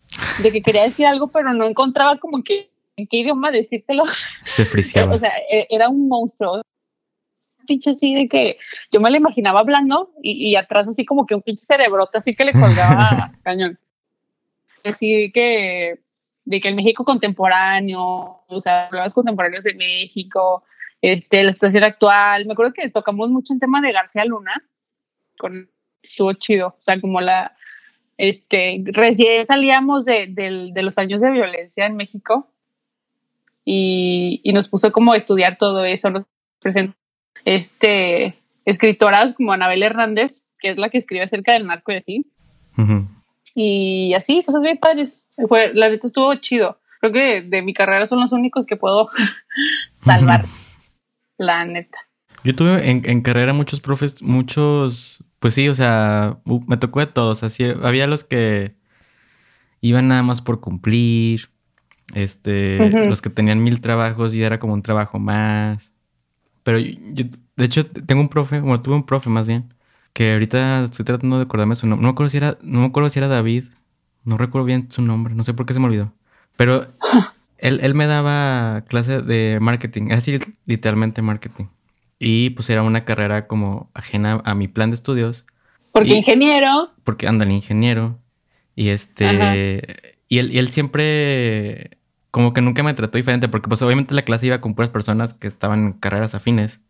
de 0.43 0.51
que 0.51 0.63
quería 0.63 0.83
decir 0.83 1.07
algo, 1.07 1.29
pero 1.29 1.53
no 1.53 1.65
encontraba 1.65 2.19
como 2.19 2.43
que 2.43 2.71
en 2.97 3.07
qué 3.07 3.19
idioma 3.19 3.51
decírtelo. 3.51 4.03
Se 4.45 4.65
friseaba. 4.65 5.15
o 5.15 5.19
sea, 5.19 5.31
e, 5.51 5.67
era 5.71 5.89
un 5.89 6.09
monstruo. 6.09 6.63
Pinche 7.67 7.91
así 7.91 8.15
de 8.15 8.29
que 8.29 8.59
yo 8.93 9.01
me 9.01 9.11
lo 9.11 9.17
imaginaba 9.17 9.61
hablando 9.61 10.11
y, 10.23 10.57
atrás 10.57 10.89
así 10.89 11.05
como 11.05 11.27
que 11.27 11.35
un 11.35 11.43
pinche 11.43 11.65
cerebrote 11.65 12.19
así 12.19 12.35
que 12.35 12.45
le 12.45 12.53
colgaba 12.53 13.33
cañón. 13.43 13.79
Así 14.85 15.31
que 15.33 16.01
de 16.45 16.61
que 16.61 16.69
el 16.69 16.75
México 16.75 17.05
contemporáneo, 17.05 18.43
o 18.47 18.61
sea, 18.61 18.89
los 18.91 19.15
contemporáneos 19.15 19.65
de 19.65 19.75
México, 19.75 20.65
este, 21.03 21.43
la 21.45 21.53
situación 21.53 21.85
actual. 21.85 22.47
Me 22.47 22.53
acuerdo 22.53 22.73
que 22.73 22.91
tocamos 22.91 23.31
mucho 23.31 23.55
el 23.55 23.61
tema 23.61 23.81
de 23.81 23.93
García 23.93 24.25
Luna, 24.25 24.63
con, 25.39 25.71
estuvo 26.03 26.33
chido, 26.35 26.69
o 26.69 26.83
sea, 26.83 27.01
como 27.01 27.21
la, 27.21 27.55
este, 28.19 28.83
recién 28.87 29.47
salíamos 29.47 30.05
de, 30.05 30.27
de, 30.29 30.83
los 30.83 30.99
años 30.99 31.21
de 31.21 31.31
violencia 31.31 31.87
en 31.87 31.97
México 31.97 32.49
y, 33.65 34.41
y, 34.45 34.53
nos 34.53 34.69
puso 34.69 34.93
como 34.93 35.13
a 35.13 35.17
estudiar 35.17 35.57
todo 35.57 35.85
eso. 35.85 36.11
Nos 36.11 36.25
este, 37.45 38.35
escritoras 38.65 39.35
como 39.35 39.53
Anabel 39.53 39.83
Hernández, 39.83 40.47
que 40.61 40.71
es 40.71 40.79
la 40.79 40.89
que 40.91 40.99
escribe 40.99 41.25
acerca 41.25 41.53
del 41.53 41.67
narco 41.67 41.93
y 41.93 41.97
así. 41.97 42.27
Y 43.55 44.15
así, 44.15 44.43
cosas 44.45 44.63
bien 44.63 44.79
padres. 44.79 45.25
Fue, 45.49 45.73
la 45.75 45.89
neta 45.89 46.07
estuvo 46.07 46.35
chido. 46.37 46.79
Creo 47.01 47.13
que 47.13 47.43
de 47.43 47.63
mi 47.63 47.75
carrera 47.75 48.07
son 48.07 48.21
los 48.21 48.33
únicos 48.33 48.67
que 48.67 48.77
puedo 48.77 49.11
salvar. 50.05 50.45
La 51.37 51.65
neta. 51.65 51.99
Yo 52.45 52.55
tuve 52.55 52.89
en, 52.89 53.03
en 53.05 53.21
carrera 53.21 53.53
muchos 53.53 53.81
profes, 53.81 54.23
muchos 54.23 55.25
pues 55.41 55.55
sí, 55.55 55.69
o 55.69 55.75
sea, 55.75 56.39
me 56.67 56.77
tocó 56.77 57.01
de 57.01 57.07
todos. 57.07 57.43
Así, 57.43 57.65
había 57.83 58.07
los 58.07 58.25
que 58.25 58.77
iban 59.81 60.07
nada 60.07 60.23
más 60.23 60.43
por 60.43 60.61
cumplir, 60.61 61.49
este, 62.15 62.91
los 63.07 63.23
que 63.23 63.31
tenían 63.31 63.63
mil 63.63 63.81
trabajos 63.81 64.35
y 64.35 64.43
era 64.43 64.61
como 64.61 64.75
un 64.75 64.83
trabajo 64.83 65.19
más. 65.19 65.90
Pero 66.71 66.79
yo, 66.79 67.25
de 67.57 67.65
hecho, 67.65 67.85
tengo 67.85 68.21
un 68.23 68.29
profe, 68.29 68.61
bueno, 68.61 68.81
tuve 68.81 68.95
un 68.95 69.05
profe 69.05 69.29
más 69.29 69.49
bien, 69.49 69.75
que 70.13 70.35
ahorita 70.35 70.85
estoy 70.85 71.05
tratando 71.05 71.37
de 71.39 71.43
acordarme 71.43 71.75
su 71.75 71.89
nombre. 71.89 72.03
No 72.05 72.11
me 72.11 72.13
acuerdo 72.13 72.29
si 72.29 72.37
era, 72.37 72.59
no 72.63 72.79
me 72.79 72.87
acuerdo 72.87 73.11
si 73.11 73.19
era 73.19 73.27
David, 73.27 73.65
no 74.23 74.39
recuerdo 74.39 74.67
bien 74.67 74.87
su 74.89 75.03
nombre, 75.03 75.35
no 75.35 75.43
sé 75.43 75.53
por 75.53 75.67
qué 75.67 75.75
se 75.75 75.81
me 75.81 75.87
olvidó. 75.87 76.13
Pero 76.57 76.87
él, 77.59 77.81
él 77.83 77.97
me 77.97 78.07
daba 78.07 78.85
clase 78.87 79.21
de 79.21 79.59
marketing, 79.61 80.13
así 80.13 80.39
literalmente 80.65 81.23
marketing. 81.23 81.65
Y 82.21 82.51
pues 82.51 82.71
era 82.71 82.85
una 82.85 83.05
carrera 83.05 83.49
como 83.49 83.91
ajena 83.93 84.41
a 84.45 84.55
mi 84.55 84.69
plan 84.69 84.91
de 84.91 84.95
estudios. 84.95 85.45
Porque 85.91 86.15
ingeniero. 86.15 86.93
Porque 87.03 87.27
anda 87.27 87.45
el 87.45 87.51
ingeniero. 87.51 88.21
Y 88.77 88.91
este. 88.91 90.15
Y 90.29 90.39
él, 90.39 90.55
y 90.55 90.59
él 90.59 90.69
siempre. 90.69 91.99
Como 92.31 92.53
que 92.53 92.61
nunca 92.61 92.83
me 92.83 92.95
trató 92.95 93.19
diferente. 93.19 93.49
Porque 93.49 93.69
pues 93.69 93.83
obviamente 93.83 94.15
la 94.15 94.23
clase 94.23 94.47
iba 94.47 94.61
con 94.61 94.75
puras 94.75 94.91
personas 94.91 95.35
que 95.35 95.47
estaban 95.47 95.81
en 95.81 95.93
carreras 95.95 96.35
afines. 96.35 96.81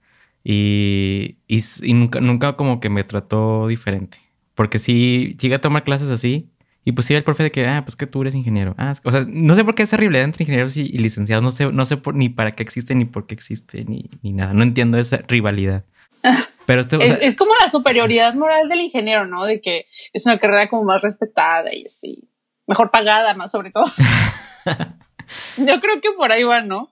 Y, 0.43 1.39
y, 1.47 1.95
nunca, 1.95 2.21
nunca 2.21 2.57
como 2.57 2.81
que 2.81 2.89
me 2.89 3.05
trató 3.05 3.67
diferente. 3.69 4.19
Porque 4.55 4.79
si 4.79 5.37
llegué 5.41 5.57
a 5.57 5.61
tomar 5.61 5.85
clases 5.85 6.11
así, 6.11 6.51
y 6.85 6.93
pues 6.93 7.11
iba 7.11 7.19
el 7.19 7.25
profe 7.25 7.43
de 7.43 7.51
que, 7.51 7.67
ah, 7.67 7.83
pues 7.85 7.95
que 7.95 8.07
tú 8.07 8.23
eres 8.23 8.35
ingeniero. 8.35 8.75
Ah, 8.79 8.95
o 9.05 9.13
sea, 9.13 9.27
no 9.29 9.55
sé 9.55 9.65
por 9.65 9.75
qué 9.75 9.83
esa 9.83 9.99
rivalidad 9.99 10.25
entre 10.25 10.45
ingenieros 10.45 10.77
y, 10.77 10.85
licenciados. 10.85 11.43
No 11.43 11.51
sé, 11.51 11.71
no 11.71 11.85
sé 11.85 11.97
por, 11.99 12.15
ni 12.15 12.31
para 12.31 12.55
qué 12.55 12.63
existe, 12.63 12.95
ni 12.95 13.05
por 13.05 13.27
qué 13.27 13.35
existe, 13.35 13.85
ni, 13.85 14.09
ni 14.23 14.33
nada. 14.33 14.55
No 14.55 14.63
entiendo 14.63 14.99
esa 14.99 15.19
rivalidad. 15.29 15.85
Pero 16.67 16.81
este, 16.83 17.27
es, 17.27 17.37
como 17.37 17.53
la 17.61 17.69
superioridad 17.69 18.35
moral 18.35 18.69
del 18.69 18.81
ingeniero, 18.81 19.27
¿no? 19.27 19.45
De 19.45 19.61
que 19.61 19.87
es 20.13 20.25
una 20.27 20.39
carrera 20.39 20.69
como 20.69 20.85
más 20.85 21.03
respetada 21.03 21.75
y 21.75 21.85
así. 21.85 22.29
Mejor 22.67 22.91
pagada, 22.91 23.35
más 23.35 23.51
sobre 23.51 23.71
todo. 23.71 23.87
Yo 25.57 25.81
creo 25.81 26.01
que 26.01 26.11
por 26.17 26.33
ahí 26.33 26.43
va, 26.43 26.63
¿no? 26.63 26.91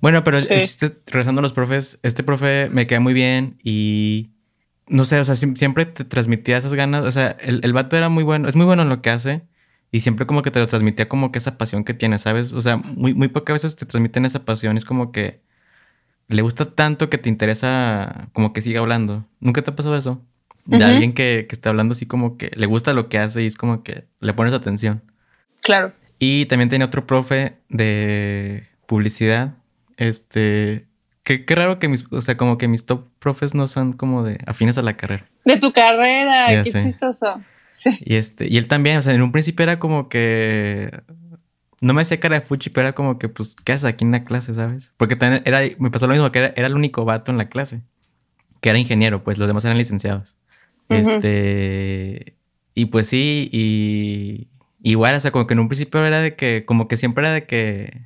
Bueno, 0.00 0.22
pero 0.24 0.38
regresando 0.40 1.40
a 1.40 1.42
los 1.42 1.52
profes, 1.52 1.98
este 2.02 2.22
profe 2.22 2.68
me 2.70 2.86
queda 2.86 3.00
muy 3.00 3.14
bien 3.14 3.58
y 3.62 4.30
no 4.88 5.04
sé, 5.04 5.18
o 5.18 5.24
sea, 5.24 5.34
siempre 5.34 5.86
te 5.86 6.04
transmitía 6.04 6.58
esas 6.58 6.74
ganas. 6.74 7.04
O 7.04 7.10
sea, 7.10 7.36
el, 7.40 7.60
el 7.64 7.72
vato 7.72 7.96
era 7.96 8.08
muy 8.08 8.22
bueno, 8.22 8.48
es 8.48 8.56
muy 8.56 8.66
bueno 8.66 8.82
en 8.82 8.88
lo 8.88 9.02
que 9.02 9.10
hace. 9.10 9.42
Y 9.90 10.00
siempre 10.00 10.26
como 10.26 10.42
que 10.42 10.50
te 10.50 10.58
lo 10.58 10.66
transmitía 10.66 11.08
como 11.08 11.32
que 11.32 11.38
esa 11.38 11.56
pasión 11.58 11.84
que 11.84 11.94
tiene, 11.94 12.18
¿sabes? 12.18 12.52
O 12.52 12.60
sea, 12.60 12.76
muy, 12.76 13.14
muy 13.14 13.28
pocas 13.28 13.54
veces 13.54 13.76
te 13.76 13.86
transmiten 13.86 14.24
esa 14.24 14.44
pasión. 14.44 14.76
Es 14.76 14.84
como 14.84 15.12
que 15.12 15.40
le 16.28 16.42
gusta 16.42 16.66
tanto 16.74 17.08
que 17.08 17.18
te 17.18 17.28
interesa 17.28 18.28
como 18.32 18.52
que 18.52 18.62
siga 18.62 18.80
hablando. 18.80 19.24
¿Nunca 19.40 19.62
te 19.62 19.70
ha 19.70 19.76
pasado 19.76 19.96
eso? 19.96 20.22
De 20.64 20.84
alguien 20.84 21.12
que, 21.12 21.46
que 21.48 21.54
está 21.54 21.70
hablando 21.70 21.92
así 21.92 22.06
como 22.06 22.36
que 22.36 22.50
le 22.56 22.66
gusta 22.66 22.92
lo 22.92 23.08
que 23.08 23.18
hace 23.18 23.42
y 23.44 23.46
es 23.46 23.56
como 23.56 23.84
que 23.84 24.06
le 24.18 24.34
pones 24.34 24.52
atención. 24.52 25.02
Claro. 25.62 25.92
Y 26.18 26.46
también 26.46 26.68
tenía 26.68 26.86
otro 26.86 27.06
profe 27.06 27.56
de 27.68 28.68
publicidad, 28.86 29.54
este, 29.96 30.86
Qué, 31.26 31.56
raro 31.56 31.80
que 31.80 31.88
mis, 31.88 32.04
o 32.12 32.20
sea, 32.20 32.36
como 32.36 32.56
que 32.56 32.68
mis 32.68 32.86
top 32.86 33.04
profes 33.18 33.52
no 33.52 33.66
son 33.66 33.94
como 33.94 34.22
de 34.22 34.38
afines 34.46 34.78
a 34.78 34.82
la 34.82 34.96
carrera. 34.96 35.26
De 35.44 35.58
tu 35.58 35.72
carrera, 35.72 36.62
qué 36.62 36.70
chistoso. 36.70 37.42
Sí. 37.68 37.98
Y 38.00 38.14
este, 38.14 38.46
y 38.46 38.58
él 38.58 38.68
también, 38.68 38.98
o 38.98 39.02
sea, 39.02 39.12
en 39.12 39.22
un 39.22 39.32
principio 39.32 39.64
era 39.64 39.80
como 39.80 40.08
que 40.08 41.02
no 41.80 41.94
me 41.94 42.02
hacía 42.02 42.20
cara 42.20 42.38
de 42.38 42.46
fuchi, 42.46 42.70
pero 42.70 42.86
era 42.86 42.94
como 42.94 43.18
que, 43.18 43.28
pues, 43.28 43.56
¿qué 43.56 43.72
haces 43.72 43.86
aquí 43.86 44.04
en 44.04 44.12
la 44.12 44.22
clase, 44.22 44.54
sabes? 44.54 44.94
Porque 44.96 45.16
también 45.16 45.42
era, 45.44 45.62
me 45.80 45.90
pasó 45.90 46.06
lo 46.06 46.12
mismo, 46.12 46.30
que 46.30 46.38
era, 46.38 46.52
era, 46.54 46.68
el 46.68 46.76
único 46.76 47.04
vato 47.04 47.32
en 47.32 47.38
la 47.38 47.48
clase, 47.48 47.82
que 48.60 48.70
era 48.70 48.78
ingeniero, 48.78 49.24
pues 49.24 49.36
los 49.36 49.48
demás 49.48 49.64
eran 49.64 49.78
licenciados. 49.78 50.36
Este, 50.88 52.36
y 52.72 52.84
pues 52.86 53.08
sí, 53.08 53.48
y 53.50 54.46
igual, 54.90 55.16
o 55.16 55.20
sea, 55.20 55.30
como 55.30 55.46
que 55.46 55.54
en 55.54 55.60
un 55.60 55.68
principio 55.68 56.04
era 56.04 56.20
de 56.20 56.36
que, 56.36 56.64
como 56.64 56.86
que 56.88 56.96
siempre 56.96 57.24
era 57.24 57.34
de 57.34 57.46
que 57.46 58.02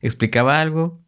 explicaba 0.00 0.60
algo 0.60 0.98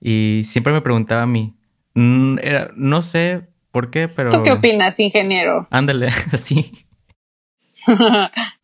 y 0.00 0.42
siempre 0.44 0.72
me 0.72 0.80
preguntaba 0.80 1.22
a 1.22 1.26
mí. 1.26 1.54
Mm, 1.94 2.38
no 2.76 3.02
sé 3.02 3.42
por 3.72 3.90
qué, 3.90 4.08
pero. 4.08 4.30
¿Tú 4.30 4.42
qué 4.42 4.52
opinas, 4.52 4.98
ingeniero? 5.00 5.66
Ándale, 5.70 6.08
así. 6.32 6.70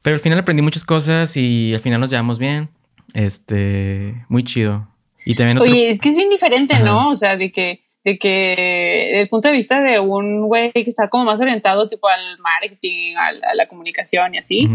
pero 0.02 0.14
al 0.14 0.20
final 0.20 0.38
aprendí 0.38 0.62
muchas 0.62 0.84
cosas 0.84 1.36
y 1.36 1.74
al 1.74 1.80
final 1.80 2.00
nos 2.00 2.10
llevamos 2.10 2.38
bien. 2.38 2.68
Este, 3.14 4.24
muy 4.28 4.44
chido. 4.44 4.88
Y 5.24 5.34
también 5.34 5.58
Oye, 5.58 5.90
es 5.90 6.00
que 6.00 6.10
es 6.10 6.16
bien 6.16 6.30
diferente, 6.30 6.78
¿no? 6.78 7.10
O 7.10 7.16
sea, 7.16 7.36
de 7.36 7.50
que, 7.50 7.80
de 8.04 8.18
que, 8.18 9.08
desde 9.08 9.22
el 9.22 9.28
punto 9.28 9.48
de 9.48 9.54
vista 9.54 9.80
de 9.80 9.98
un 9.98 10.46
güey 10.46 10.70
que 10.70 10.84
está 10.86 11.08
como 11.08 11.24
más 11.24 11.40
orientado 11.40 11.88
tipo 11.88 12.06
al 12.06 12.38
marketing, 12.38 13.14
a, 13.16 13.54
la 13.54 13.66
comunicación 13.66 14.34
y 14.36 14.38
así. 14.38 14.68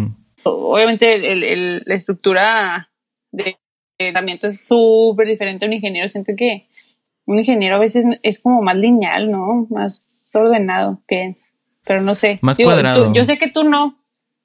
Obviamente 0.43 1.31
el, 1.31 1.83
la 1.85 1.95
estructura 1.95 2.89
de 3.31 3.57
entrenamiento 3.97 4.47
es 4.47 4.59
súper 4.67 5.27
diferente 5.27 5.65
a 5.65 5.67
un 5.67 5.73
ingeniero. 5.73 6.07
Siento 6.07 6.33
que 6.35 6.67
un 7.25 7.39
ingeniero 7.39 7.75
a 7.75 7.79
veces 7.79 8.05
es 8.23 8.39
como 8.39 8.61
más 8.61 8.75
lineal, 8.75 9.31
¿no? 9.31 9.67
Más 9.69 10.31
ordenado, 10.33 11.01
pienso. 11.07 11.45
Pero 11.85 12.01
no 12.01 12.15
sé. 12.15 12.39
Más 12.41 12.57
cuadrado. 12.57 13.13
yo 13.13 13.23
sé 13.23 13.37
que 13.37 13.49
tú 13.49 13.63
no. 13.63 13.97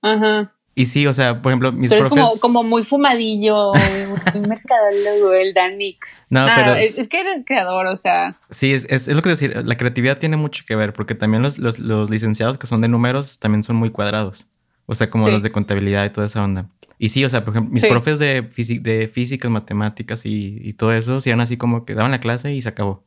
Ajá. 0.03 0.53
Y 0.79 0.85
sí, 0.85 1.07
o 1.07 1.15
sea, 1.15 1.41
por 1.41 1.53
ejemplo, 1.53 1.73
mis 1.73 1.89
pero 1.89 2.07
profes... 2.07 2.19
es 2.19 2.41
como, 2.41 2.41
como 2.41 2.63
muy 2.63 2.85
fumadillo, 2.85 3.73
muy 4.35 4.47
mercadólogo, 4.47 5.33
el 5.33 5.55
Danix. 5.55 6.27
No, 6.31 6.47
pero... 6.55 6.75
Es, 6.75 7.09
que 7.09 7.21
eres 7.21 7.45
creador, 7.47 7.87
o 7.87 7.97
sea... 7.97 8.39
Sí, 8.51 8.75
es, 8.75 8.85
es, 8.91 9.09
lo 9.09 9.23
que 9.23 9.31
decir, 9.31 9.57
la 9.65 9.77
creatividad 9.79 10.19
tiene 10.19 10.37
mucho 10.37 10.65
que 10.69 10.77
ver, 10.77 10.93
porque 10.93 11.15
también 11.15 11.43
los, 11.43 11.57
los, 11.59 11.79
los 11.79 12.11
licenciados 12.11 12.59
que 12.59 12.67
son 12.67 12.83
de 12.83 12.89
números 12.89 13.39
también 13.39 13.63
son 13.63 13.77
muy 13.77 13.89
cuadrados. 13.89 14.49
O 14.87 14.95
sea, 14.95 15.11
como 15.11 15.29
los 15.29 15.43
de 15.43 15.51
contabilidad 15.51 16.05
y 16.05 16.11
toda 16.11 16.27
esa 16.27 16.43
onda. 16.43 16.71
Y 16.99 17.11
sí, 17.11 17.25
o 17.25 17.29
sea, 17.29 17.45
por 17.45 17.55
ejemplo, 17.55 17.73
mis 17.73 17.85
profes 17.85 18.19
de, 18.19 18.49
de 18.81 19.09
físicas, 19.09 19.51
matemáticas 19.51 20.25
y, 20.25 20.61
y, 20.63 20.73
todo 20.73 20.93
eso, 20.93 21.21
sí 21.21 21.29
eran 21.29 21.41
así 21.41 21.57
como 21.57 21.85
que 21.85 21.95
daban 21.95 22.13
la 22.13 22.21
clase 22.21 22.55
y 22.55 22.63
se 22.63 22.69
acabó. 22.69 23.05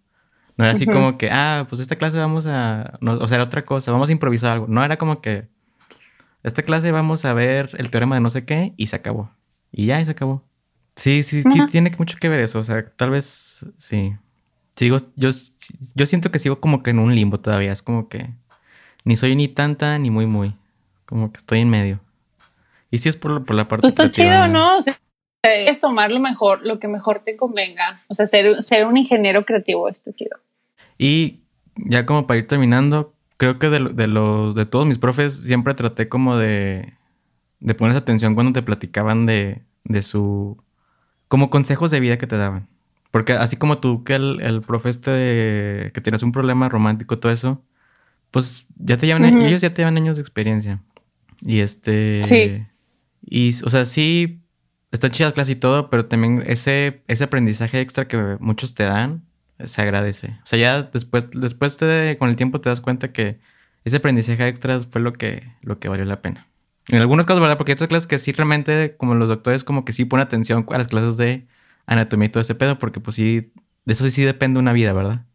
No 0.57 0.65
era 0.65 0.73
así 0.73 0.85
como 0.85 1.17
que, 1.17 1.31
ah, 1.31 1.65
pues 1.69 1.79
esta 1.79 1.95
clase 1.95 2.17
vamos 2.17 2.45
a... 2.45 2.99
o 3.01 3.27
sea, 3.27 3.35
era 3.35 3.45
otra 3.45 3.63
cosa, 3.63 3.93
vamos 3.93 4.09
a 4.09 4.11
improvisar 4.11 4.51
algo. 4.51 4.67
No 4.67 4.83
era 4.83 4.97
como 4.97 5.21
que 5.21 5.47
esta 6.43 6.63
clase 6.63 6.91
vamos 6.91 7.23
a 7.23 7.33
ver 7.33 7.69
el 7.77 7.89
teorema 7.89 8.15
de 8.15 8.21
no 8.21 8.29
sé 8.29 8.45
qué 8.45 8.73
y 8.75 8.87
se 8.87 8.97
acabó. 8.97 9.31
Y 9.71 9.85
ya, 9.85 10.01
y 10.01 10.05
se 10.05 10.11
acabó. 10.11 10.43
Sí, 10.95 11.23
sí, 11.23 11.43
sí, 11.43 11.65
tiene 11.71 11.91
mucho 11.97 12.17
que 12.19 12.27
ver 12.27 12.41
eso. 12.41 12.59
O 12.59 12.63
sea, 12.63 12.89
tal 12.89 13.11
vez 13.11 13.65
sí. 13.77 14.15
Sigo, 14.75 14.97
yo, 15.15 15.29
yo 15.95 16.05
siento 16.05 16.31
que 16.31 16.39
sigo 16.39 16.59
como 16.59 16.83
que 16.83 16.91
en 16.91 16.99
un 16.99 17.15
limbo 17.15 17.39
todavía. 17.39 17.71
Es 17.71 17.81
como 17.81 18.09
que 18.09 18.33
ni 19.05 19.15
soy 19.15 19.35
ni 19.35 19.47
tanta 19.47 19.97
ni 19.97 20.09
muy, 20.09 20.25
muy. 20.25 20.55
Como 21.09 21.31
que 21.31 21.37
estoy 21.37 21.61
en 21.61 21.71
medio. 21.71 21.99
Y 22.91 22.99
sí 22.99 23.09
es 23.09 23.15
por, 23.15 23.43
por 23.43 23.55
la 23.55 23.67
parte. 23.67 23.81
Pues 23.81 23.93
está 23.93 24.11
chido, 24.11 24.47
¿no? 24.47 24.77
O 24.77 24.81
sea, 24.83 24.95
es 25.41 25.81
tomar 25.81 26.11
lo 26.11 26.19
mejor, 26.19 26.63
lo 26.63 26.79
que 26.79 26.87
mejor 26.87 27.23
te 27.25 27.35
convenga. 27.35 28.03
O 28.09 28.13
sea, 28.13 28.27
ser, 28.27 28.55
ser 28.57 28.85
un 28.85 28.95
ingeniero 28.95 29.43
creativo 29.43 29.89
está 29.89 30.13
chido. 30.13 30.37
Y 30.99 31.39
ya 31.75 32.05
como 32.05 32.27
para 32.27 32.37
ir 32.37 32.45
terminando, 32.47 33.15
creo 33.37 33.57
que 33.57 33.69
de, 33.69 33.79
de, 33.89 34.05
los, 34.05 34.53
de 34.53 34.67
todos 34.67 34.85
mis 34.85 34.99
profes 34.99 35.33
siempre 35.41 35.73
traté 35.73 36.09
como 36.09 36.37
de, 36.37 36.93
de 37.59 37.73
ponerse 37.73 37.97
atención 37.97 38.35
cuando 38.35 38.53
te 38.53 38.61
platicaban 38.61 39.25
de, 39.25 39.63
de 39.85 40.03
su... 40.03 40.61
como 41.27 41.49
consejos 41.49 41.89
de 41.89 42.01
vida 42.01 42.19
que 42.19 42.27
te 42.27 42.37
daban. 42.37 42.67
Porque 43.09 43.33
así 43.33 43.57
como 43.57 43.79
tú, 43.79 44.03
que 44.03 44.13
el, 44.13 44.41
el 44.41 44.61
profe 44.61 44.89
este 44.89 45.91
que 45.91 46.01
tienes 46.03 46.21
un 46.21 46.31
problema 46.31 46.69
romántico, 46.69 47.17
todo 47.17 47.31
eso, 47.31 47.63
pues 48.29 48.67
ya 48.77 48.97
te 48.97 49.07
llevan, 49.07 49.25
ellos 49.41 49.61
ya 49.61 49.73
te 49.73 49.81
llevan 49.81 49.97
años 49.97 50.17
de 50.17 50.21
experiencia. 50.21 50.81
Y 51.41 51.59
este... 51.59 52.21
Sí. 52.21 52.65
Y, 53.21 53.49
o 53.63 53.69
sea, 53.69 53.85
sí, 53.85 54.41
está 54.91 55.09
chida 55.09 55.27
la 55.27 55.33
clase 55.33 55.53
y 55.53 55.55
todo, 55.55 55.89
pero 55.89 56.05
también 56.05 56.43
ese, 56.45 57.03
ese 57.07 57.23
aprendizaje 57.25 57.79
extra 57.79 58.07
que 58.07 58.37
muchos 58.39 58.73
te 58.73 58.83
dan, 58.83 59.23
se 59.63 59.81
agradece. 59.81 60.39
O 60.43 60.45
sea, 60.45 60.59
ya 60.59 60.83
después, 60.83 61.27
después 61.31 61.77
te, 61.77 62.17
con 62.17 62.29
el 62.29 62.35
tiempo 62.35 62.61
te 62.61 62.69
das 62.69 62.81
cuenta 62.81 63.11
que 63.11 63.39
ese 63.83 63.97
aprendizaje 63.97 64.47
extra 64.47 64.79
fue 64.79 65.01
lo 65.01 65.13
que, 65.13 65.51
lo 65.61 65.79
que 65.79 65.89
valió 65.89 66.05
la 66.05 66.21
pena. 66.21 66.47
En 66.87 66.99
algunos 66.99 67.25
casos, 67.25 67.41
¿verdad? 67.41 67.57
Porque 67.57 67.73
hay 67.73 67.75
otras 67.75 67.89
clases 67.89 68.07
que 68.07 68.17
sí 68.17 68.31
realmente, 68.31 68.95
como 68.97 69.13
los 69.15 69.29
doctores, 69.29 69.63
como 69.63 69.85
que 69.85 69.93
sí 69.93 70.05
ponen 70.05 70.25
atención 70.25 70.65
a 70.69 70.77
las 70.77 70.87
clases 70.87 71.17
de 71.17 71.45
anatomía 71.85 72.27
y 72.27 72.29
todo 72.29 72.41
ese 72.41 72.55
pedo, 72.55 72.79
porque 72.79 72.99
pues 72.99 73.15
sí, 73.15 73.51
de 73.85 73.93
eso 73.93 74.09
sí 74.09 74.23
depende 74.23 74.59
una 74.59 74.73
vida, 74.73 74.93
¿verdad? 74.93 75.25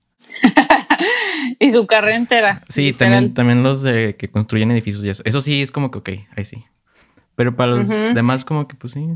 Y 1.59 1.71
su 1.71 1.87
carrera 1.87 2.17
entera. 2.17 2.63
Sí, 2.69 2.93
también, 2.93 3.35
también 3.35 3.63
los 3.63 3.83
de 3.83 4.17
que 4.17 4.31
construyen 4.31 4.71
edificios 4.71 5.05
y 5.05 5.11
eso. 5.11 5.23
Eso 5.25 5.41
sí 5.41 5.63
es 5.63 5.71
como 5.71 5.91
que, 5.91 5.99
ok, 5.99 6.11
ahí 6.37 6.45
sí. 6.45 6.65
Pero 7.37 7.57
para 7.57 7.73
los 7.73 7.89
demás, 7.89 8.45
como 8.45 8.69
que 8.69 8.77
pues 8.77 8.93
sí, 8.93 9.07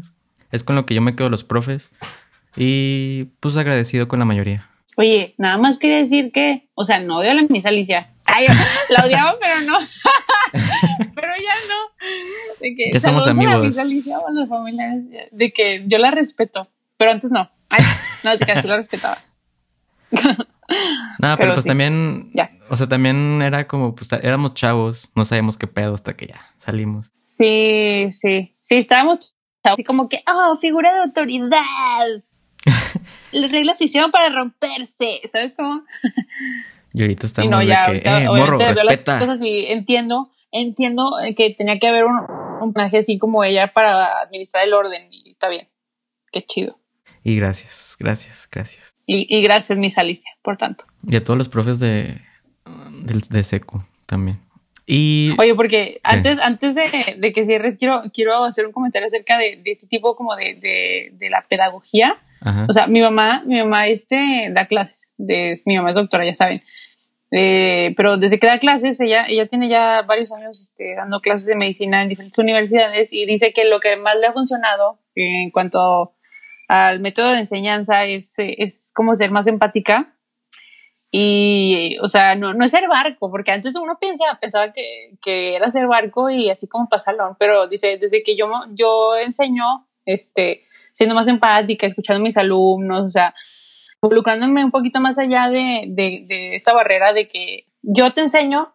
es 0.50 0.64
con 0.64 0.76
lo 0.76 0.86
que 0.86 0.94
yo 0.94 1.00
me 1.00 1.14
quedo 1.14 1.30
los 1.30 1.44
profes. 1.44 1.90
Y 2.56 3.24
pues 3.40 3.56
agradecido 3.56 4.08
con 4.08 4.18
la 4.18 4.24
mayoría. 4.24 4.68
Oye, 4.96 5.34
nada 5.38 5.58
más 5.58 5.78
quería 5.78 5.98
decir 5.98 6.32
que, 6.32 6.68
o 6.74 6.84
sea, 6.84 6.98
no 6.98 7.18
odio 7.18 7.30
a 7.30 7.34
la 7.34 7.42
Miss 7.48 7.64
Alicia. 7.64 8.10
Ay, 8.26 8.46
la 8.96 9.04
odiaba, 9.04 9.38
pero 9.40 9.60
no. 9.60 9.78
pero 11.14 11.28
ya 11.36 11.54
no. 11.68 12.08
De 12.60 12.74
que 12.74 12.90
ya 12.92 12.98
somos 12.98 13.26
amigos. 13.28 13.54
A 13.54 13.58
Miss 13.58 13.78
Alicia 13.78 14.18
o 14.18 14.28
a 14.28 14.32
los 14.32 14.48
familiares, 14.48 15.04
de 15.30 15.52
que 15.52 15.84
yo 15.86 15.98
la 15.98 16.10
respeto, 16.10 16.68
pero 16.96 17.12
antes 17.12 17.30
no. 17.30 17.48
Ay, 17.70 17.84
no, 18.24 18.36
de 18.36 18.44
que 18.44 18.60
sí 18.60 18.66
la 18.66 18.76
respetaba. 18.76 19.18
No, 21.18 21.36
pero, 21.38 21.54
pues 21.54 21.64
también, 21.64 22.30
ya. 22.32 22.50
o 22.68 22.76
sea, 22.76 22.86
también 22.88 23.40
era 23.42 23.66
como, 23.66 23.94
pues 23.94 24.12
éramos 24.12 24.54
chavos, 24.54 25.10
no 25.14 25.24
sabíamos 25.24 25.56
qué 25.56 25.66
pedo 25.66 25.94
hasta 25.94 26.14
que 26.14 26.28
ya 26.28 26.40
salimos. 26.58 27.10
Sí, 27.22 28.06
sí, 28.10 28.54
sí, 28.60 28.76
estábamos 28.76 29.36
chavos, 29.64 29.80
y 29.80 29.84
como 29.84 30.08
que, 30.08 30.22
oh, 30.30 30.54
figura 30.56 30.92
de 30.92 31.00
autoridad. 31.00 32.22
Las 33.32 33.50
reglas 33.50 33.78
se 33.78 33.84
hicieron 33.84 34.10
para 34.10 34.28
romperse, 34.28 35.22
¿sabes 35.30 35.54
cómo? 35.56 35.82
y 36.92 37.02
ahorita 37.02 37.26
estamos 37.26 37.50
no, 37.50 37.62
ya, 37.62 37.90
de 37.90 38.00
que, 38.00 38.08
eh, 38.08 38.26
morro, 38.26 38.58
respeta. 38.58 39.20
entiendo, 39.40 40.30
entiendo 40.50 41.12
que 41.36 41.50
tenía 41.50 41.78
que 41.78 41.88
haber 41.88 42.04
un, 42.04 42.18
un 42.60 42.72
personaje 42.72 42.98
así 42.98 43.18
como 43.18 43.42
ella 43.42 43.72
para 43.72 44.20
administrar 44.20 44.64
el 44.64 44.74
orden 44.74 45.08
y 45.10 45.30
está 45.30 45.48
bien. 45.48 45.68
Qué 46.30 46.42
chido. 46.42 46.78
Y 47.24 47.36
gracias, 47.36 47.96
gracias, 47.98 48.48
gracias. 48.50 48.97
Y, 49.10 49.40
gracias, 49.40 49.78
Miss 49.78 49.96
Alicia, 49.96 50.30
por 50.42 50.58
tanto. 50.58 50.84
Y 51.08 51.16
a 51.16 51.24
todos 51.24 51.38
los 51.38 51.48
profes 51.48 51.78
de, 51.78 52.20
de, 53.02 53.22
de 53.30 53.42
SECO 53.42 53.82
también. 54.04 54.38
Y... 54.84 55.34
Oye, 55.38 55.54
porque 55.54 55.98
antes, 56.02 56.38
antes 56.40 56.74
de, 56.74 57.16
de, 57.16 57.32
que 57.32 57.46
cierres, 57.46 57.76
quiero, 57.78 58.02
quiero 58.12 58.44
hacer 58.44 58.66
un 58.66 58.72
comentario 58.72 59.06
acerca 59.06 59.38
de, 59.38 59.56
de 59.56 59.70
este 59.70 59.86
tipo 59.86 60.14
como 60.14 60.36
de, 60.36 61.10
de 61.12 61.30
la 61.30 61.42
pedagogía. 61.48 62.18
O 62.68 62.72
sea, 62.72 62.86
mi 62.86 63.00
mamá, 63.00 63.42
mi 63.46 63.58
mamá 63.58 63.86
este, 63.86 64.50
da 64.52 64.66
clases, 64.66 65.14
de, 65.16 65.54
mi 65.64 65.76
mamá 65.76 65.88
es 65.88 65.94
doctora, 65.94 66.26
ya 66.26 66.34
saben. 66.34 66.62
Eh, 67.30 67.94
pero 67.96 68.16
desde 68.16 68.38
que 68.38 68.46
da 68.46 68.58
clases, 68.58 69.00
ella, 69.00 69.26
ella 69.26 69.46
tiene 69.46 69.68
ya 69.68 70.02
varios 70.02 70.32
años 70.32 70.60
este, 70.60 70.94
dando 70.94 71.20
clases 71.20 71.46
de 71.46 71.56
medicina 71.56 72.02
en 72.02 72.08
diferentes 72.08 72.38
universidades 72.38 73.12
y 73.12 73.26
dice 73.26 73.52
que 73.52 73.64
lo 73.64 73.80
que 73.80 73.96
más 73.96 74.16
le 74.18 74.26
ha 74.26 74.32
funcionado 74.32 74.98
en 75.14 75.50
cuanto 75.50 76.14
al 76.68 77.00
método 77.00 77.30
de 77.30 77.38
enseñanza 77.38 78.04
es, 78.04 78.34
es 78.38 78.92
como 78.94 79.14
ser 79.14 79.30
más 79.30 79.46
empática 79.46 80.14
y, 81.10 81.96
o 82.02 82.08
sea, 82.08 82.34
no, 82.34 82.52
no 82.52 82.64
es 82.64 82.70
ser 82.70 82.86
barco, 82.86 83.30
porque 83.30 83.50
antes 83.50 83.74
uno 83.76 83.98
piensa, 83.98 84.24
pensaba 84.40 84.72
que, 84.72 85.16
que 85.22 85.56
era 85.56 85.70
ser 85.70 85.86
barco 85.86 86.28
y 86.28 86.50
así 86.50 86.68
como 86.68 86.88
pasarlo, 86.88 87.34
pero 87.38 87.66
dice, 87.66 87.96
desde 87.98 88.22
que 88.22 88.36
yo, 88.36 88.50
yo 88.72 89.16
enseño, 89.16 89.88
este, 90.04 90.64
siendo 90.92 91.14
más 91.14 91.26
empática, 91.26 91.86
escuchando 91.86 92.20
a 92.20 92.24
mis 92.24 92.36
alumnos, 92.36 93.00
o 93.00 93.10
sea, 93.10 93.34
involucrándome 94.02 94.62
un 94.62 94.70
poquito 94.70 95.00
más 95.00 95.18
allá 95.18 95.48
de, 95.48 95.84
de, 95.88 96.24
de 96.28 96.54
esta 96.54 96.74
barrera 96.74 97.14
de 97.14 97.26
que 97.26 97.66
yo 97.80 98.12
te 98.12 98.20
enseño 98.20 98.74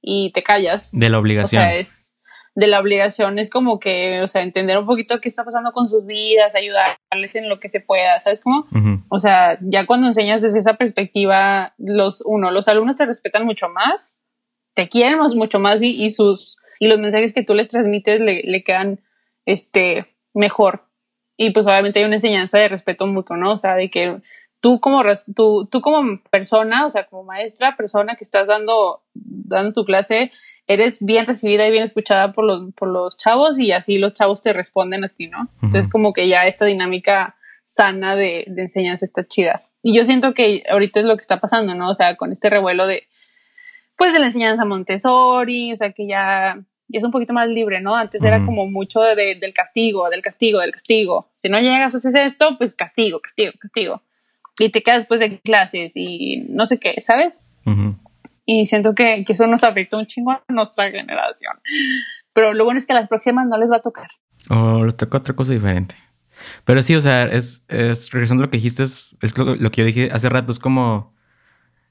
y 0.00 0.32
te 0.32 0.42
callas. 0.42 0.90
De 0.92 1.10
la 1.10 1.18
obligación. 1.18 1.62
O 1.62 1.66
sea, 1.66 1.74
es 1.74 2.13
de 2.54 2.66
la 2.68 2.80
obligación, 2.80 3.38
es 3.38 3.50
como 3.50 3.80
que, 3.80 4.22
o 4.22 4.28
sea, 4.28 4.42
entender 4.42 4.78
un 4.78 4.86
poquito 4.86 5.18
qué 5.18 5.28
está 5.28 5.44
pasando 5.44 5.72
con 5.72 5.88
sus 5.88 6.06
vidas, 6.06 6.54
ayudarles 6.54 7.34
en 7.34 7.48
lo 7.48 7.58
que 7.58 7.68
se 7.68 7.80
pueda, 7.80 8.22
¿sabes 8.22 8.40
cómo? 8.40 8.66
O 9.08 9.18
sea, 9.18 9.58
ya 9.60 9.86
cuando 9.86 10.06
enseñas 10.06 10.42
desde 10.42 10.60
esa 10.60 10.74
perspectiva, 10.74 11.74
los, 11.78 12.22
uno, 12.24 12.52
los 12.52 12.68
alumnos 12.68 12.96
te 12.96 13.06
respetan 13.06 13.44
mucho 13.44 13.68
más, 13.68 14.20
te 14.74 14.88
quieren 14.88 15.18
mucho 15.18 15.58
más 15.58 15.82
y, 15.82 16.02
y 16.02 16.10
sus, 16.10 16.56
y 16.78 16.86
los 16.86 17.00
mensajes 17.00 17.34
que 17.34 17.42
tú 17.42 17.54
les 17.54 17.68
transmites 17.68 18.20
le, 18.20 18.42
le 18.44 18.62
quedan, 18.62 19.00
este, 19.46 20.14
mejor. 20.32 20.84
Y 21.36 21.50
pues 21.50 21.66
obviamente 21.66 21.98
hay 21.98 22.04
una 22.04 22.16
enseñanza 22.16 22.58
de 22.58 22.68
respeto 22.68 23.06
mutuo, 23.06 23.36
¿no? 23.36 23.52
O 23.52 23.58
sea, 23.58 23.74
de 23.74 23.90
que 23.90 24.20
tú 24.60 24.80
como, 24.80 25.02
tú, 25.34 25.66
tú 25.70 25.80
como 25.80 26.22
persona, 26.30 26.86
o 26.86 26.90
sea, 26.90 27.06
como 27.06 27.24
maestra, 27.24 27.76
persona 27.76 28.14
que 28.14 28.24
estás 28.24 28.46
dando, 28.46 29.02
dando 29.12 29.72
tu 29.72 29.84
clase, 29.84 30.30
eres 30.66 30.98
bien 31.00 31.26
recibida 31.26 31.66
y 31.66 31.70
bien 31.70 31.84
escuchada 31.84 32.32
por 32.32 32.44
los, 32.44 32.72
por 32.74 32.88
los 32.88 33.16
chavos 33.16 33.58
y 33.58 33.72
así 33.72 33.98
los 33.98 34.14
chavos 34.14 34.40
te 34.42 34.52
responden 34.52 35.04
a 35.04 35.08
ti, 35.08 35.28
¿no? 35.28 35.48
Entonces 35.62 35.88
como 35.88 36.12
que 36.12 36.28
ya 36.28 36.46
esta 36.46 36.64
dinámica 36.64 37.36
sana 37.62 38.16
de, 38.16 38.44
de, 38.46 38.62
enseñanza 38.62 39.04
está 39.04 39.26
chida. 39.26 39.62
Y 39.82 39.94
yo 39.94 40.04
siento 40.04 40.32
que 40.32 40.62
ahorita 40.70 41.00
es 41.00 41.06
lo 41.06 41.16
que 41.16 41.22
está 41.22 41.40
pasando, 41.40 41.74
¿no? 41.74 41.90
O 41.90 41.94
sea, 41.94 42.16
con 42.16 42.32
este 42.32 42.48
revuelo 42.48 42.86
de, 42.86 43.06
pues, 43.96 44.12
de 44.12 44.18
la 44.18 44.26
enseñanza 44.26 44.64
Montessori, 44.64 45.72
o 45.72 45.76
sea, 45.76 45.92
que 45.92 46.06
ya, 46.06 46.58
ya 46.88 46.98
es 46.98 47.04
un 47.04 47.10
poquito 47.10 47.32
más 47.32 47.48
libre, 47.48 47.80
¿no? 47.80 47.94
Antes 47.94 48.22
era 48.22 48.44
como 48.44 48.66
mucho 48.66 49.00
de, 49.00 49.34
del 49.34 49.52
castigo, 49.52 50.08
del 50.10 50.22
castigo, 50.22 50.60
del 50.60 50.72
castigo. 50.72 51.30
Si 51.42 51.48
no 51.48 51.60
llegas 51.60 51.94
a 51.94 51.98
hacer 51.98 52.22
esto, 52.22 52.56
pues 52.58 52.74
castigo, 52.74 53.20
castigo, 53.20 53.52
castigo. 53.58 54.02
Y 54.58 54.70
te 54.70 54.82
quedas 54.82 55.00
después 55.00 55.20
de 55.20 55.40
clases 55.40 55.92
y 55.94 56.44
no 56.48 56.64
sé 56.66 56.78
qué, 56.78 57.00
¿sabes? 57.00 57.48
Y 58.46 58.66
siento 58.66 58.94
que, 58.94 59.24
que, 59.24 59.32
eso 59.32 59.46
nos 59.46 59.64
afecta 59.64 59.96
un 59.96 60.06
chingo 60.06 60.32
a 60.32 60.44
nuestra 60.48 60.90
generación. 60.90 61.54
Pero 62.32 62.52
lo 62.52 62.64
bueno 62.64 62.78
es 62.78 62.86
que 62.86 62.92
a 62.92 62.96
las 62.96 63.08
próximas 63.08 63.46
no 63.46 63.56
les 63.58 63.70
va 63.70 63.76
a 63.76 63.82
tocar. 63.82 64.08
O 64.50 64.54
oh, 64.56 64.84
les 64.84 64.96
toca 64.96 65.18
otra 65.18 65.34
cosa 65.34 65.52
diferente. 65.52 65.94
Pero 66.64 66.82
sí, 66.82 66.94
o 66.94 67.00
sea, 67.00 67.24
es, 67.24 67.64
es 67.68 68.10
regresando 68.10 68.42
a 68.42 68.46
lo 68.46 68.50
que 68.50 68.58
dijiste, 68.58 68.82
es, 68.82 69.16
es 69.22 69.36
lo, 69.38 69.56
lo, 69.56 69.70
que 69.70 69.82
yo 69.82 69.86
dije 69.86 70.10
hace 70.12 70.28
rato, 70.28 70.52
es 70.52 70.58
como 70.58 71.14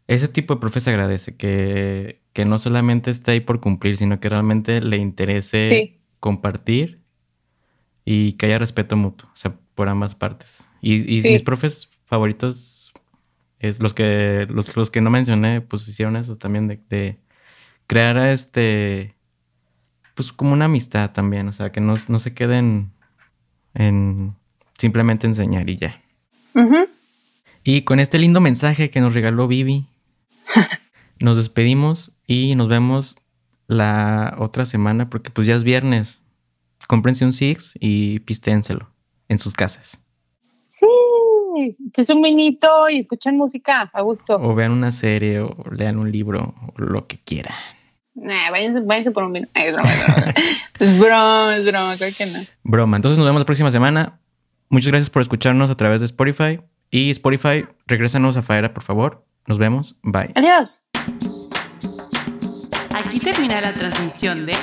ese 0.07 0.27
tipo 0.27 0.55
de 0.55 0.61
profe 0.61 0.81
se 0.81 0.89
agradece, 0.89 1.35
que, 1.35 2.21
que 2.33 2.45
no 2.45 2.59
solamente 2.59 3.09
está 3.09 3.31
ahí 3.31 3.39
por 3.39 3.59
cumplir, 3.59 3.97
sino 3.97 4.19
que 4.19 4.29
realmente 4.29 4.81
le 4.81 4.97
interese 4.97 5.99
compartir 6.19 7.01
y 8.05 8.33
que 8.33 8.47
haya 8.47 8.59
respeto 8.59 8.97
mutuo. 8.97 9.29
O 9.31 9.35
sea, 9.35 9.55
por 9.75 9.89
ambas 9.89 10.13
partes. 10.15 10.69
Y, 10.81 11.17
y 11.17 11.21
mis 11.29 11.41
profes 11.41 11.89
favoritos, 12.05 12.72
es 13.63 13.79
los 13.79 13.93
que, 13.93 14.45
los, 14.49 14.75
los, 14.75 14.91
que 14.91 15.01
no 15.01 15.09
mencioné, 15.09 15.61
pues 15.61 15.87
hicieron 15.87 16.17
eso 16.17 16.35
también 16.35 16.67
de, 16.67 16.81
de 16.89 17.17
crear 17.87 18.17
este, 18.17 19.15
pues 20.15 20.31
como 20.33 20.53
una 20.53 20.65
amistad 20.65 21.11
también, 21.11 21.47
o 21.47 21.53
sea, 21.53 21.71
que 21.71 21.79
no, 21.81 21.95
no 22.07 22.19
se 22.19 22.33
queden 22.33 22.91
en 23.73 24.35
simplemente 24.77 25.27
enseñar 25.27 25.69
y 25.69 25.77
ya. 25.77 26.01
Y 27.63 27.83
con 27.83 27.99
este 27.99 28.19
lindo 28.19 28.41
mensaje 28.41 28.89
que 28.89 28.99
nos 28.99 29.13
regaló 29.13 29.47
Vivi, 29.47 29.87
nos 31.19 31.37
despedimos 31.37 32.11
y 32.27 32.55
nos 32.55 32.67
vemos 32.67 33.15
la 33.67 34.35
otra 34.37 34.65
semana 34.65 35.09
porque 35.09 35.31
pues 35.31 35.47
ya 35.47 35.55
es 35.55 35.63
viernes. 35.63 36.21
Cómprense 36.87 37.23
un 37.23 37.31
Six 37.31 37.75
y 37.79 38.19
pisténselo 38.19 38.89
en 39.29 39.39
sus 39.39 39.53
casas. 39.53 40.01
Sí, 40.65 40.85
es 41.95 42.09
un 42.09 42.21
vinito 42.21 42.89
y 42.89 42.97
escuchan 42.97 43.37
música 43.37 43.89
a 43.93 44.01
gusto. 44.01 44.35
O 44.35 44.55
vean 44.55 44.71
una 44.71 44.91
serie 44.91 45.41
o 45.41 45.55
lean 45.71 45.97
un 45.97 46.11
libro 46.11 46.53
o 46.75 46.81
lo 46.81 47.07
que 47.07 47.17
quieran. 47.17 47.53
Nah, 48.15 48.51
váyanse, 48.51 49.11
por 49.11 49.23
un 49.23 49.33
vino. 49.33 49.47
es 49.55 49.73
broma, 49.73 49.89
es 49.91 50.05
broma. 50.05 50.33
es 50.79 50.99
broma, 50.99 51.57
es 51.57 51.65
broma, 51.65 51.97
creo 51.97 52.11
que 52.15 52.25
no. 52.27 52.39
Broma. 52.63 52.97
Entonces 52.97 53.17
nos 53.17 53.25
vemos 53.25 53.41
la 53.41 53.45
próxima 53.45 53.71
semana. 53.71 54.19
Muchas 54.69 54.89
gracias 54.89 55.09
por 55.09 55.21
escucharnos 55.21 55.69
a 55.69 55.75
través 55.75 55.99
de 56.01 56.05
Spotify. 56.05 56.59
Y 56.91 57.09
Spotify, 57.09 57.65
regrésanos 57.87 58.37
a 58.37 58.43
Faera, 58.43 58.73
por 58.73 58.83
favor. 58.83 59.25
Nos 59.47 59.57
vemos. 59.57 59.95
Bye. 60.03 60.31
Adiós. 60.35 60.79
Aquí 62.93 63.19
termina 63.19 63.59
la 63.59 63.71
transmisión 63.73 64.45
de 64.45 64.53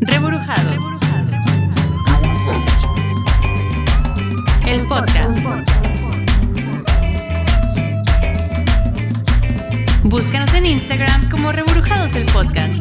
Reburujados. 0.00 0.84
El 4.66 4.80
podcast. 4.88 5.75
Búscanos 10.04 10.52
en 10.54 10.66
Instagram 10.66 11.28
como 11.30 11.52
Reburujados 11.52 12.14
el 12.14 12.24
podcast. 12.26 12.78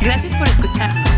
Gracias 0.00 0.34
por 0.34 0.48
escucharnos. 0.48 1.11